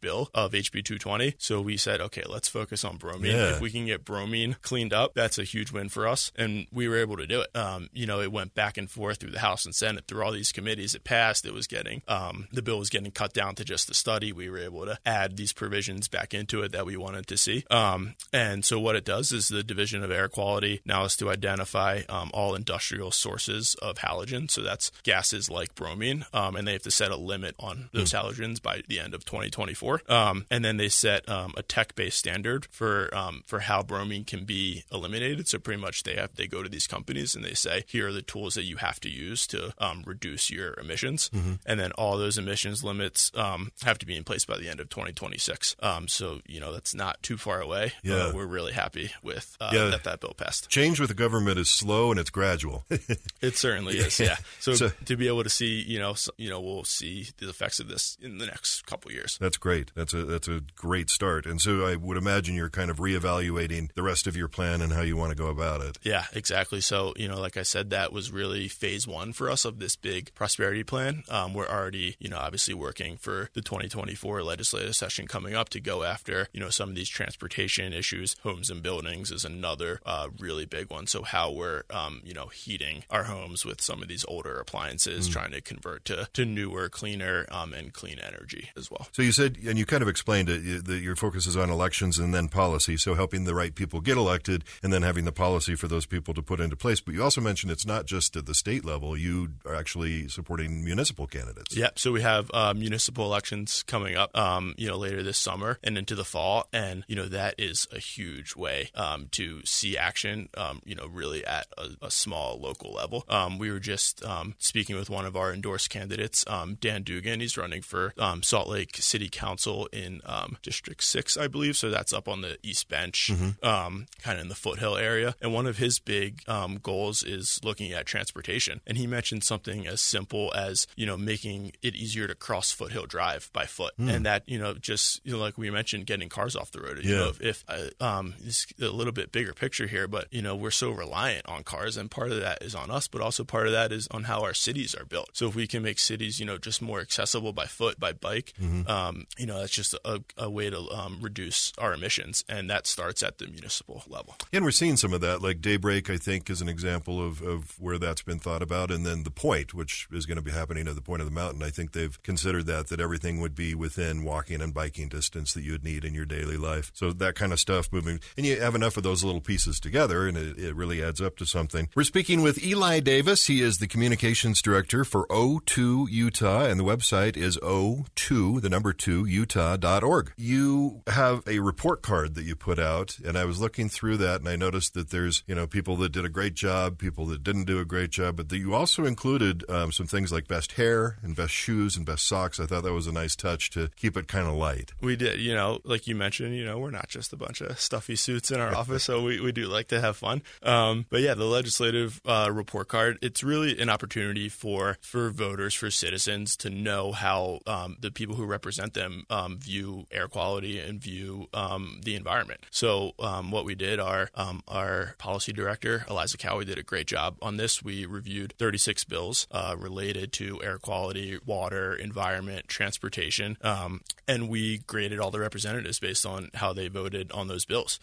bill 0.00 0.30
of 0.34 0.50
HB 0.52 0.84
220. 0.84 1.34
So 1.38 1.60
we 1.60 1.76
said, 1.76 2.00
okay, 2.00 2.24
let's 2.28 2.48
focus 2.48 2.84
on 2.84 2.96
bromine. 2.96 3.30
Yeah. 3.30 3.50
If 3.52 3.60
we 3.60 3.70
can 3.70 3.86
get 3.86 4.04
bromine 4.04 4.56
cleaned 4.62 4.92
up, 4.92 5.14
that's 5.14 5.38
a 5.38 5.44
huge 5.44 5.70
win 5.70 5.88
for 5.88 6.08
us. 6.08 6.32
And 6.34 6.66
we 6.72 6.88
were 6.88 6.96
able 6.96 7.16
to 7.18 7.26
do 7.26 7.40
it. 7.40 7.54
Um, 7.56 7.88
you 7.92 8.06
know, 8.06 8.20
it 8.20 8.32
went 8.32 8.54
back 8.54 8.76
and 8.76 8.90
forth 8.90 9.18
through 9.18 9.30
the 9.30 9.38
House 9.38 9.64
and 9.64 9.74
Senate, 9.74 10.06
through 10.08 10.24
all 10.24 10.32
these 10.32 10.50
committees. 10.50 10.94
It 10.96 11.04
passed. 11.04 11.46
It 11.46 11.54
was 11.54 11.68
getting, 11.68 12.02
um, 12.08 12.48
the 12.52 12.62
bill 12.62 12.80
was 12.80 12.90
getting 12.90 13.12
cut 13.12 13.32
down 13.32 13.54
to 13.56 13.64
just 13.64 13.88
a 13.90 13.94
study. 13.94 14.32
We 14.32 14.50
were 14.50 14.58
able 14.58 14.86
to 14.86 14.98
add 15.06 15.36
these 15.36 15.52
provisions 15.52 16.08
back 16.08 16.34
into 16.34 16.62
it 16.62 16.72
that 16.72 16.84
we 16.84 16.96
wanted 16.96 17.28
to 17.28 17.36
see. 17.36 17.64
Um, 17.70 18.16
and 18.32 18.64
so 18.64 18.80
what 18.80 18.96
it 18.96 19.04
does 19.04 19.30
is 19.32 19.48
the 19.48 19.62
Division 19.68 20.02
of 20.02 20.10
Air 20.10 20.28
Quality 20.28 20.80
now 20.84 21.04
is 21.04 21.16
to 21.16 21.30
identify 21.30 22.02
um, 22.08 22.30
all 22.34 22.54
industrial 22.54 23.10
sources 23.10 23.76
of 23.80 23.98
halogen. 23.98 24.50
So 24.50 24.62
that's 24.62 24.90
gases 25.04 25.48
like 25.48 25.74
bromine. 25.74 26.26
Um, 26.32 26.56
and 26.56 26.66
they 26.66 26.72
have 26.72 26.82
to 26.82 26.90
set 26.90 27.12
a 27.12 27.16
limit 27.16 27.54
on 27.60 27.90
those 27.92 28.12
halogens 28.12 28.60
by 28.60 28.82
the 28.88 28.98
end 28.98 29.14
of 29.14 29.24
2024. 29.24 30.02
Um, 30.08 30.46
and 30.50 30.64
then 30.64 30.76
they 30.76 30.88
set 30.88 31.28
um, 31.28 31.54
a 31.56 31.62
tech-based 31.62 32.18
standard 32.18 32.66
for 32.70 33.14
um, 33.14 33.42
for 33.46 33.60
how 33.60 33.82
bromine 33.82 34.24
can 34.24 34.44
be 34.44 34.84
eliminated. 34.92 35.46
So 35.48 35.58
pretty 35.58 35.80
much 35.80 36.02
they 36.02 36.16
have 36.16 36.34
they 36.34 36.46
go 36.46 36.62
to 36.62 36.68
these 36.68 36.86
companies 36.86 37.34
and 37.34 37.44
they 37.44 37.54
say, 37.54 37.84
here 37.86 38.08
are 38.08 38.12
the 38.12 38.22
tools 38.22 38.54
that 38.54 38.64
you 38.64 38.76
have 38.76 38.98
to 39.00 39.10
use 39.10 39.46
to 39.48 39.72
um, 39.78 40.02
reduce 40.06 40.50
your 40.50 40.74
emissions. 40.74 41.30
And 41.66 41.78
then 41.78 41.92
all 41.92 42.16
those 42.16 42.38
emissions 42.38 42.82
limits 42.82 43.30
um, 43.34 43.70
have 43.82 43.98
to 43.98 44.06
be 44.06 44.16
in 44.16 44.24
place 44.24 44.44
by 44.44 44.56
the 44.56 44.68
end 44.68 44.80
of 44.80 44.88
2026. 44.88 45.76
Um, 45.80 46.08
so 46.08 46.40
you 46.46 46.60
know 46.60 46.72
that's 46.72 46.94
not 46.94 47.22
too 47.22 47.36
far 47.36 47.60
away. 47.60 47.92
Yeah. 48.02 48.14
Uh, 48.14 48.32
we're 48.34 48.46
really 48.46 48.72
happy 48.72 49.10
with 49.22 49.56
uh, 49.60 49.70
Yeah. 49.72 49.84
that 49.90 50.04
that 50.04 50.20
bill 50.20 50.34
passed. 50.36 50.68
Change 50.68 51.00
with 51.00 51.08
the 51.08 51.14
government 51.14 51.58
is 51.58 51.68
slow 51.68 52.10
and 52.10 52.18
it's 52.20 52.30
gradual. 52.30 52.84
It 53.40 53.56
certainly 53.56 53.96
is. 53.98 54.18
Yeah. 54.18 54.36
So, 54.60 54.74
So- 54.74 54.90
to 55.04 55.16
be 55.16 55.28
able 55.28 55.44
to 55.44 55.50
see, 55.50 55.80
you 55.86 55.98
know, 55.98 56.10
s 56.12 56.28
you 56.38 56.48
know, 56.50 56.60
we'll 56.60 56.84
see 56.84 57.28
the 57.38 57.48
effects 57.48 57.78
of 57.80 57.88
this 57.88 58.16
in 58.20 58.38
the 58.38 58.46
next 58.46 58.84
couple 58.86 59.12
years. 59.12 59.38
That's 59.40 59.56
great. 59.56 59.92
That's 59.94 60.12
a 60.12 60.24
that's 60.24 60.48
a 60.48 60.60
great 60.76 61.08
start. 61.10 61.46
And 61.46 61.60
so 61.60 61.86
I 61.86 61.94
would 61.96 62.16
imagine 62.16 62.54
you're 62.56 62.68
kind 62.70 62.90
of 62.90 62.98
reevaluating 62.98 63.92
the 63.94 64.02
rest 64.02 64.26
of 64.26 64.36
your 64.36 64.48
plan 64.48 64.82
and 64.82 64.92
how 64.92 65.02
you 65.02 65.16
want 65.16 65.30
to 65.30 65.36
go 65.36 65.46
about 65.48 65.80
it. 65.82 65.98
Yeah, 66.02 66.24
exactly. 66.32 66.80
So, 66.80 67.12
you 67.16 67.28
know, 67.28 67.40
like 67.40 67.56
I 67.56 67.62
said, 67.62 67.90
that 67.90 68.12
was 68.12 68.32
really 68.32 68.66
phase 68.68 69.06
one 69.06 69.32
for 69.32 69.48
us 69.50 69.64
of 69.64 69.78
this 69.78 69.94
big 69.96 70.34
prosperity 70.34 70.82
plan. 70.84 71.22
Um, 71.28 71.54
we're 71.54 71.68
already, 71.68 72.16
you 72.18 72.28
know, 72.28 72.38
obviously 72.38 72.74
working 72.74 73.16
for 73.18 73.50
the 73.54 73.62
2024 73.62 74.42
legislative 74.42 74.96
session 74.96 75.26
coming 75.28 75.54
up 75.54 75.68
to 75.70 75.80
go 75.80 76.02
after, 76.02 76.48
you 76.52 76.60
know, 76.60 76.70
some 76.70 76.88
of 76.90 76.94
these 76.96 77.08
transportation 77.08 77.92
issues. 77.92 78.36
Homes 78.42 78.70
and 78.70 78.82
buildings 78.82 79.30
is 79.30 79.44
another 79.52 80.00
uh, 80.04 80.28
really 80.38 80.66
big 80.66 80.90
one. 80.90 81.06
So, 81.06 81.22
how 81.22 81.50
we're, 81.50 81.82
um, 81.90 82.20
you 82.24 82.34
know, 82.34 82.46
heating 82.46 83.04
our 83.10 83.24
homes 83.24 83.64
with 83.64 83.80
some 83.80 84.02
of 84.02 84.08
these 84.08 84.24
older 84.28 84.58
appliances, 84.58 85.28
trying 85.28 85.52
to 85.52 85.60
convert 85.60 86.04
to, 86.06 86.28
to 86.32 86.44
newer, 86.44 86.88
cleaner, 86.88 87.46
um, 87.50 87.72
and 87.72 87.92
clean 87.92 88.18
energy 88.18 88.70
as 88.76 88.90
well. 88.90 89.08
So 89.12 89.22
you 89.22 89.32
said, 89.32 89.58
and 89.66 89.78
you 89.78 89.86
kind 89.86 90.02
of 90.02 90.08
explained 90.08 90.48
it, 90.48 90.84
that 90.84 91.00
your 91.00 91.16
focus 91.16 91.46
is 91.46 91.56
on 91.56 91.70
elections 91.70 92.18
and 92.18 92.34
then 92.34 92.48
policy. 92.48 92.96
So 92.96 93.14
helping 93.14 93.44
the 93.44 93.54
right 93.54 93.74
people 93.74 94.00
get 94.00 94.16
elected, 94.16 94.64
and 94.82 94.92
then 94.92 95.02
having 95.02 95.24
the 95.24 95.32
policy 95.32 95.74
for 95.74 95.88
those 95.88 96.06
people 96.06 96.34
to 96.34 96.42
put 96.42 96.60
into 96.60 96.76
place. 96.76 97.00
But 97.00 97.14
you 97.14 97.22
also 97.22 97.40
mentioned 97.40 97.72
it's 97.72 97.86
not 97.86 98.06
just 98.06 98.36
at 98.36 98.46
the 98.46 98.54
state 98.54 98.84
level. 98.84 99.16
You 99.16 99.50
are 99.66 99.74
actually 99.74 100.28
supporting 100.28 100.84
municipal 100.84 101.26
candidates. 101.26 101.76
Yeah, 101.76 101.90
so 101.94 102.12
we 102.12 102.22
have 102.22 102.50
uh, 102.52 102.74
municipal 102.74 103.24
elections 103.24 103.82
coming 103.82 104.16
up, 104.16 104.36
um, 104.36 104.74
you 104.76 104.88
know, 104.88 104.96
later 104.96 105.22
this 105.22 105.38
summer 105.38 105.78
and 105.82 105.96
into 105.96 106.14
the 106.14 106.24
fall, 106.24 106.68
and 106.72 107.04
you 107.08 107.16
know 107.16 107.26
that 107.26 107.54
is 107.58 107.86
a 107.92 107.98
huge 107.98 108.56
way 108.56 108.90
um, 108.94 109.28
to 109.38 109.64
see 109.64 109.96
action, 109.96 110.48
um, 110.56 110.80
you 110.84 110.94
know, 110.94 111.06
really 111.06 111.44
at 111.44 111.66
a, 111.76 112.06
a 112.06 112.10
small 112.10 112.58
local 112.60 112.92
level. 112.92 113.24
Um, 113.28 113.58
we 113.58 113.70
were 113.70 113.80
just 113.80 114.24
um, 114.24 114.54
speaking 114.58 114.96
with 114.96 115.08
one 115.10 115.24
of 115.26 115.36
our 115.36 115.52
endorsed 115.52 115.90
candidates, 115.90 116.44
um, 116.46 116.76
Dan 116.80 117.02
Dugan. 117.02 117.40
He's 117.40 117.56
running 117.56 117.82
for 117.82 118.12
um, 118.18 118.42
Salt 118.42 118.68
Lake 118.68 118.96
City 118.96 119.28
Council 119.28 119.88
in 119.92 120.20
um, 120.24 120.56
District 120.62 121.02
Six, 121.02 121.36
I 121.36 121.46
believe. 121.48 121.76
So 121.76 121.90
that's 121.90 122.12
up 122.12 122.28
on 122.28 122.40
the 122.42 122.58
East 122.62 122.88
Bench, 122.88 123.30
um, 123.62 124.06
kind 124.22 124.36
of 124.38 124.42
in 124.42 124.48
the 124.48 124.54
foothill 124.54 124.96
area. 124.96 125.34
And 125.40 125.52
one 125.52 125.66
of 125.66 125.78
his 125.78 125.98
big 125.98 126.42
um, 126.48 126.78
goals 126.82 127.22
is 127.22 127.60
looking 127.64 127.92
at 127.92 128.06
transportation. 128.06 128.80
And 128.86 128.96
he 128.98 129.06
mentioned 129.06 129.44
something 129.44 129.86
as 129.86 130.00
simple 130.00 130.52
as 130.54 130.86
you 130.96 131.06
know 131.06 131.16
making 131.16 131.72
it 131.82 131.94
easier 131.94 132.26
to 132.26 132.34
cross 132.34 132.72
Foothill 132.72 133.06
Drive 133.06 133.50
by 133.52 133.64
foot, 133.66 133.92
and 133.98 134.26
that 134.26 134.42
you 134.46 134.58
know 134.58 134.74
just 134.74 135.20
you 135.24 135.32
know 135.32 135.38
like 135.38 135.56
we 135.58 135.70
mentioned, 135.70 136.06
getting 136.06 136.28
cars 136.28 136.56
off 136.56 136.70
the 136.72 136.80
road. 136.80 136.98
You 137.04 137.12
Yeah. 137.12 137.18
know, 137.18 137.28
if, 137.28 137.40
if 137.40 137.64
uh, 137.68 138.04
um, 138.04 138.34
it's 138.44 138.66
a 138.80 138.88
little 138.88 139.12
bit 139.28 139.38
bigger 139.38 139.54
picture 139.54 139.86
here, 139.86 140.08
but 140.08 140.26
you 140.30 140.42
know 140.42 140.56
we're 140.56 140.70
so 140.70 140.90
reliant 140.90 141.46
on 141.46 141.62
cars, 141.62 141.96
and 141.96 142.10
part 142.10 142.32
of 142.32 142.40
that 142.40 142.62
is 142.62 142.74
on 142.74 142.90
us, 142.90 143.08
but 143.08 143.20
also 143.20 143.44
part 143.44 143.66
of 143.66 143.72
that 143.72 143.92
is 143.92 144.08
on 144.10 144.24
how 144.24 144.42
our 144.42 144.54
cities 144.54 144.94
are 144.94 145.04
built. 145.04 145.30
So 145.32 145.48
if 145.48 145.54
we 145.54 145.66
can 145.66 145.82
make 145.82 145.98
cities, 145.98 146.40
you 146.40 146.46
know, 146.46 146.58
just 146.58 146.82
more 146.82 147.00
accessible 147.00 147.52
by 147.52 147.66
foot, 147.66 148.00
by 148.00 148.12
bike, 148.12 148.52
um, 148.86 149.26
you 149.38 149.46
know, 149.46 149.60
that's 149.60 149.72
just 149.72 149.94
a, 150.04 150.20
a 150.36 150.50
way 150.50 150.70
to 150.70 150.78
um, 150.90 151.18
reduce 151.20 151.72
our 151.78 151.94
emissions, 151.94 152.44
and 152.48 152.68
that 152.70 152.86
starts 152.86 153.22
at 153.22 153.38
the 153.38 153.46
municipal 153.46 154.02
level. 154.08 154.34
And 154.52 154.64
we're 154.64 154.70
seeing 154.70 154.96
some 154.96 155.12
of 155.12 155.20
that, 155.20 155.42
like 155.42 155.60
Daybreak, 155.60 156.10
I 156.10 156.16
think, 156.16 156.50
is 156.50 156.60
an 156.60 156.68
example 156.68 157.24
of, 157.24 157.42
of 157.42 157.78
where 157.78 157.98
that's 157.98 158.22
been 158.22 158.38
thought 158.38 158.62
about. 158.62 158.90
And 158.90 159.06
then 159.06 159.22
the 159.22 159.30
point, 159.30 159.74
which 159.74 160.08
is 160.12 160.26
going 160.26 160.36
to 160.36 160.42
be 160.42 160.50
happening 160.50 160.88
at 160.88 160.94
the 160.94 161.02
point 161.02 161.22
of 161.22 161.26
the 161.26 161.34
mountain, 161.34 161.62
I 161.62 161.70
think 161.70 161.92
they've 161.92 162.20
considered 162.22 162.66
that, 162.66 162.88
that 162.88 163.00
everything 163.00 163.40
would 163.40 163.54
be 163.54 163.74
within 163.74 164.24
walking 164.24 164.60
and 164.60 164.74
biking 164.74 165.08
distance 165.08 165.54
that 165.54 165.62
you'd 165.62 165.84
need 165.84 166.04
in 166.04 166.14
your 166.14 166.24
daily 166.24 166.56
life. 166.56 166.90
So 166.94 167.12
that 167.12 167.34
kind 167.34 167.52
of 167.52 167.60
stuff 167.60 167.88
moving. 167.92 168.20
And 168.36 168.46
you 168.46 168.60
have 168.60 168.74
enough 168.74 168.96
of 168.96 169.02
those 169.02 169.17
little 169.24 169.40
pieces 169.40 169.80
together, 169.80 170.26
and 170.26 170.36
it, 170.36 170.58
it 170.58 170.74
really 170.74 171.02
adds 171.02 171.20
up 171.20 171.36
to 171.38 171.46
something. 171.46 171.88
We're 171.94 172.04
speaking 172.04 172.42
with 172.42 172.62
Eli 172.64 173.00
Davis. 173.00 173.46
He 173.46 173.62
is 173.62 173.78
the 173.78 173.86
communications 173.86 174.62
director 174.62 175.04
for 175.04 175.26
O2 175.28 176.06
Utah, 176.10 176.64
and 176.64 176.78
the 176.78 176.84
website 176.84 177.36
is 177.36 177.56
O2, 177.58 178.60
the 178.60 178.68
number 178.68 178.92
2, 178.92 179.26
Utah.org. 179.26 180.32
You 180.36 181.02
have 181.06 181.42
a 181.46 181.60
report 181.60 182.02
card 182.02 182.34
that 182.34 182.44
you 182.44 182.54
put 182.54 182.78
out, 182.78 183.18
and 183.24 183.36
I 183.36 183.44
was 183.44 183.60
looking 183.60 183.88
through 183.88 184.18
that, 184.18 184.40
and 184.40 184.48
I 184.48 184.56
noticed 184.56 184.94
that 184.94 185.10
there's, 185.10 185.42
you 185.46 185.54
know, 185.54 185.66
people 185.66 185.96
that 185.96 186.12
did 186.12 186.24
a 186.24 186.28
great 186.28 186.54
job, 186.54 186.98
people 186.98 187.26
that 187.26 187.42
didn't 187.42 187.64
do 187.64 187.78
a 187.78 187.84
great 187.84 188.10
job, 188.10 188.36
but 188.36 188.48
that 188.48 188.58
you 188.58 188.74
also 188.74 189.04
included 189.04 189.68
um, 189.68 189.92
some 189.92 190.06
things 190.06 190.32
like 190.32 190.48
best 190.48 190.72
hair 190.72 191.18
and 191.22 191.34
best 191.34 191.52
shoes 191.52 191.96
and 191.96 192.06
best 192.06 192.26
socks. 192.26 192.60
I 192.60 192.66
thought 192.66 192.84
that 192.84 192.92
was 192.92 193.06
a 193.06 193.12
nice 193.12 193.36
touch 193.36 193.70
to 193.70 193.90
keep 193.96 194.16
it 194.16 194.28
kind 194.28 194.46
of 194.46 194.54
light. 194.54 194.92
We 195.00 195.16
did, 195.16 195.40
you 195.40 195.54
know, 195.54 195.80
like 195.84 196.06
you 196.06 196.14
mentioned, 196.14 196.56
you 196.56 196.64
know, 196.64 196.78
we're 196.78 196.90
not 196.90 197.08
just 197.08 197.32
a 197.32 197.36
bunch 197.36 197.60
of 197.60 197.78
stuffy 197.80 198.16
suits 198.16 198.50
in 198.50 198.60
our 198.60 198.74
office, 198.82 199.07
so 199.08 199.22
we, 199.22 199.40
we 199.40 199.52
do 199.52 199.68
like 199.68 199.88
to 199.88 200.02
have 200.02 200.18
fun. 200.18 200.42
Um, 200.62 201.06
but 201.08 201.22
yeah, 201.22 201.32
the 201.32 201.46
legislative 201.46 202.20
uh, 202.26 202.50
report 202.52 202.88
card, 202.88 203.16
it's 203.22 203.42
really 203.42 203.80
an 203.80 203.88
opportunity 203.88 204.50
for 204.50 204.98
for 205.00 205.30
voters, 205.30 205.72
for 205.72 205.90
citizens 205.90 206.58
to 206.58 206.68
know 206.68 207.12
how 207.12 207.60
um, 207.66 207.96
the 207.98 208.10
people 208.10 208.36
who 208.36 208.44
represent 208.44 208.92
them 208.92 209.24
um, 209.30 209.56
view 209.56 210.04
air 210.12 210.28
quality 210.28 210.78
and 210.78 211.00
view 211.00 211.48
um, 211.54 212.02
the 212.04 212.16
environment. 212.16 212.60
So 212.70 213.12
um, 213.18 213.50
what 213.50 213.64
we 213.64 213.74
did, 213.74 213.98
our 213.98 214.28
um, 214.34 214.62
our 214.68 215.14
policy 215.16 215.54
director 215.54 216.04
Eliza 216.10 216.36
Cowie 216.36 216.66
did 216.66 216.76
a 216.76 216.82
great 216.82 217.06
job 217.06 217.38
on 217.40 217.56
this. 217.56 217.82
We 217.82 218.04
reviewed 218.04 218.52
36 218.58 219.04
bills 219.04 219.46
uh, 219.50 219.74
related 219.78 220.34
to 220.34 220.62
air 220.62 220.76
quality, 220.76 221.38
water, 221.46 221.94
environment, 221.94 222.68
transportation, 222.68 223.56
and 223.62 224.50
we 224.50 224.78
graded 224.86 225.18
all 225.18 225.30
the 225.30 225.40
representatives 225.40 225.98
based 225.98 226.26
on 226.26 226.50
how 226.52 226.74
they 226.74 226.88
voted 226.88 227.32
on 227.32 227.48
those 227.48 227.64
bills. 227.64 227.98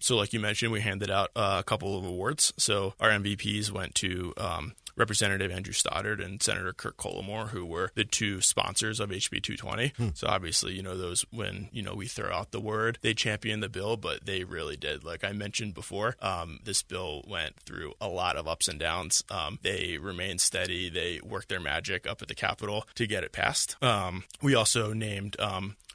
So, 0.00 0.16
like 0.16 0.32
you 0.32 0.37
mentioned, 0.38 0.72
we 0.72 0.80
handed 0.80 1.10
out 1.10 1.30
uh, 1.36 1.56
a 1.60 1.64
couple 1.64 1.98
of 1.98 2.04
awards. 2.04 2.52
So 2.56 2.94
our 3.00 3.10
MVPs 3.10 3.70
went 3.70 3.94
to 3.96 4.32
um, 4.36 4.74
Representative 4.96 5.52
Andrew 5.52 5.72
Stoddard 5.72 6.20
and 6.20 6.42
Senator 6.42 6.72
Kirk 6.72 6.96
Cullimore, 6.96 7.50
who 7.50 7.64
were 7.64 7.92
the 7.94 8.04
two 8.04 8.40
sponsors 8.40 8.98
of 8.98 9.10
HB 9.10 9.42
220. 9.42 9.92
So 10.14 10.26
obviously, 10.26 10.74
you 10.74 10.82
know, 10.82 10.96
those 10.96 11.24
when 11.30 11.68
you 11.72 11.82
know 11.82 11.94
we 11.94 12.06
throw 12.06 12.32
out 12.32 12.50
the 12.50 12.60
word, 12.60 12.98
they 13.00 13.14
champion 13.14 13.60
the 13.60 13.68
bill, 13.68 13.96
but 13.96 14.26
they 14.26 14.42
really 14.44 14.76
did. 14.76 15.04
Like 15.04 15.22
I 15.22 15.32
mentioned 15.32 15.74
before, 15.74 16.16
um, 16.20 16.58
this 16.64 16.82
bill 16.82 17.22
went 17.28 17.56
through 17.60 17.92
a 18.00 18.08
lot 18.08 18.36
of 18.36 18.48
ups 18.48 18.66
and 18.66 18.78
downs. 18.80 19.22
Um, 19.30 19.60
they 19.62 19.98
remained 19.98 20.40
steady. 20.40 20.90
They 20.90 21.20
worked 21.24 21.48
their 21.48 21.60
magic 21.60 22.06
up 22.06 22.20
at 22.20 22.28
the 22.28 22.34
Capitol 22.34 22.86
to 22.96 23.06
get 23.06 23.22
it 23.22 23.30
passed. 23.32 23.76
Um, 23.82 24.24
we 24.42 24.54
also 24.54 24.92
named. 24.92 25.36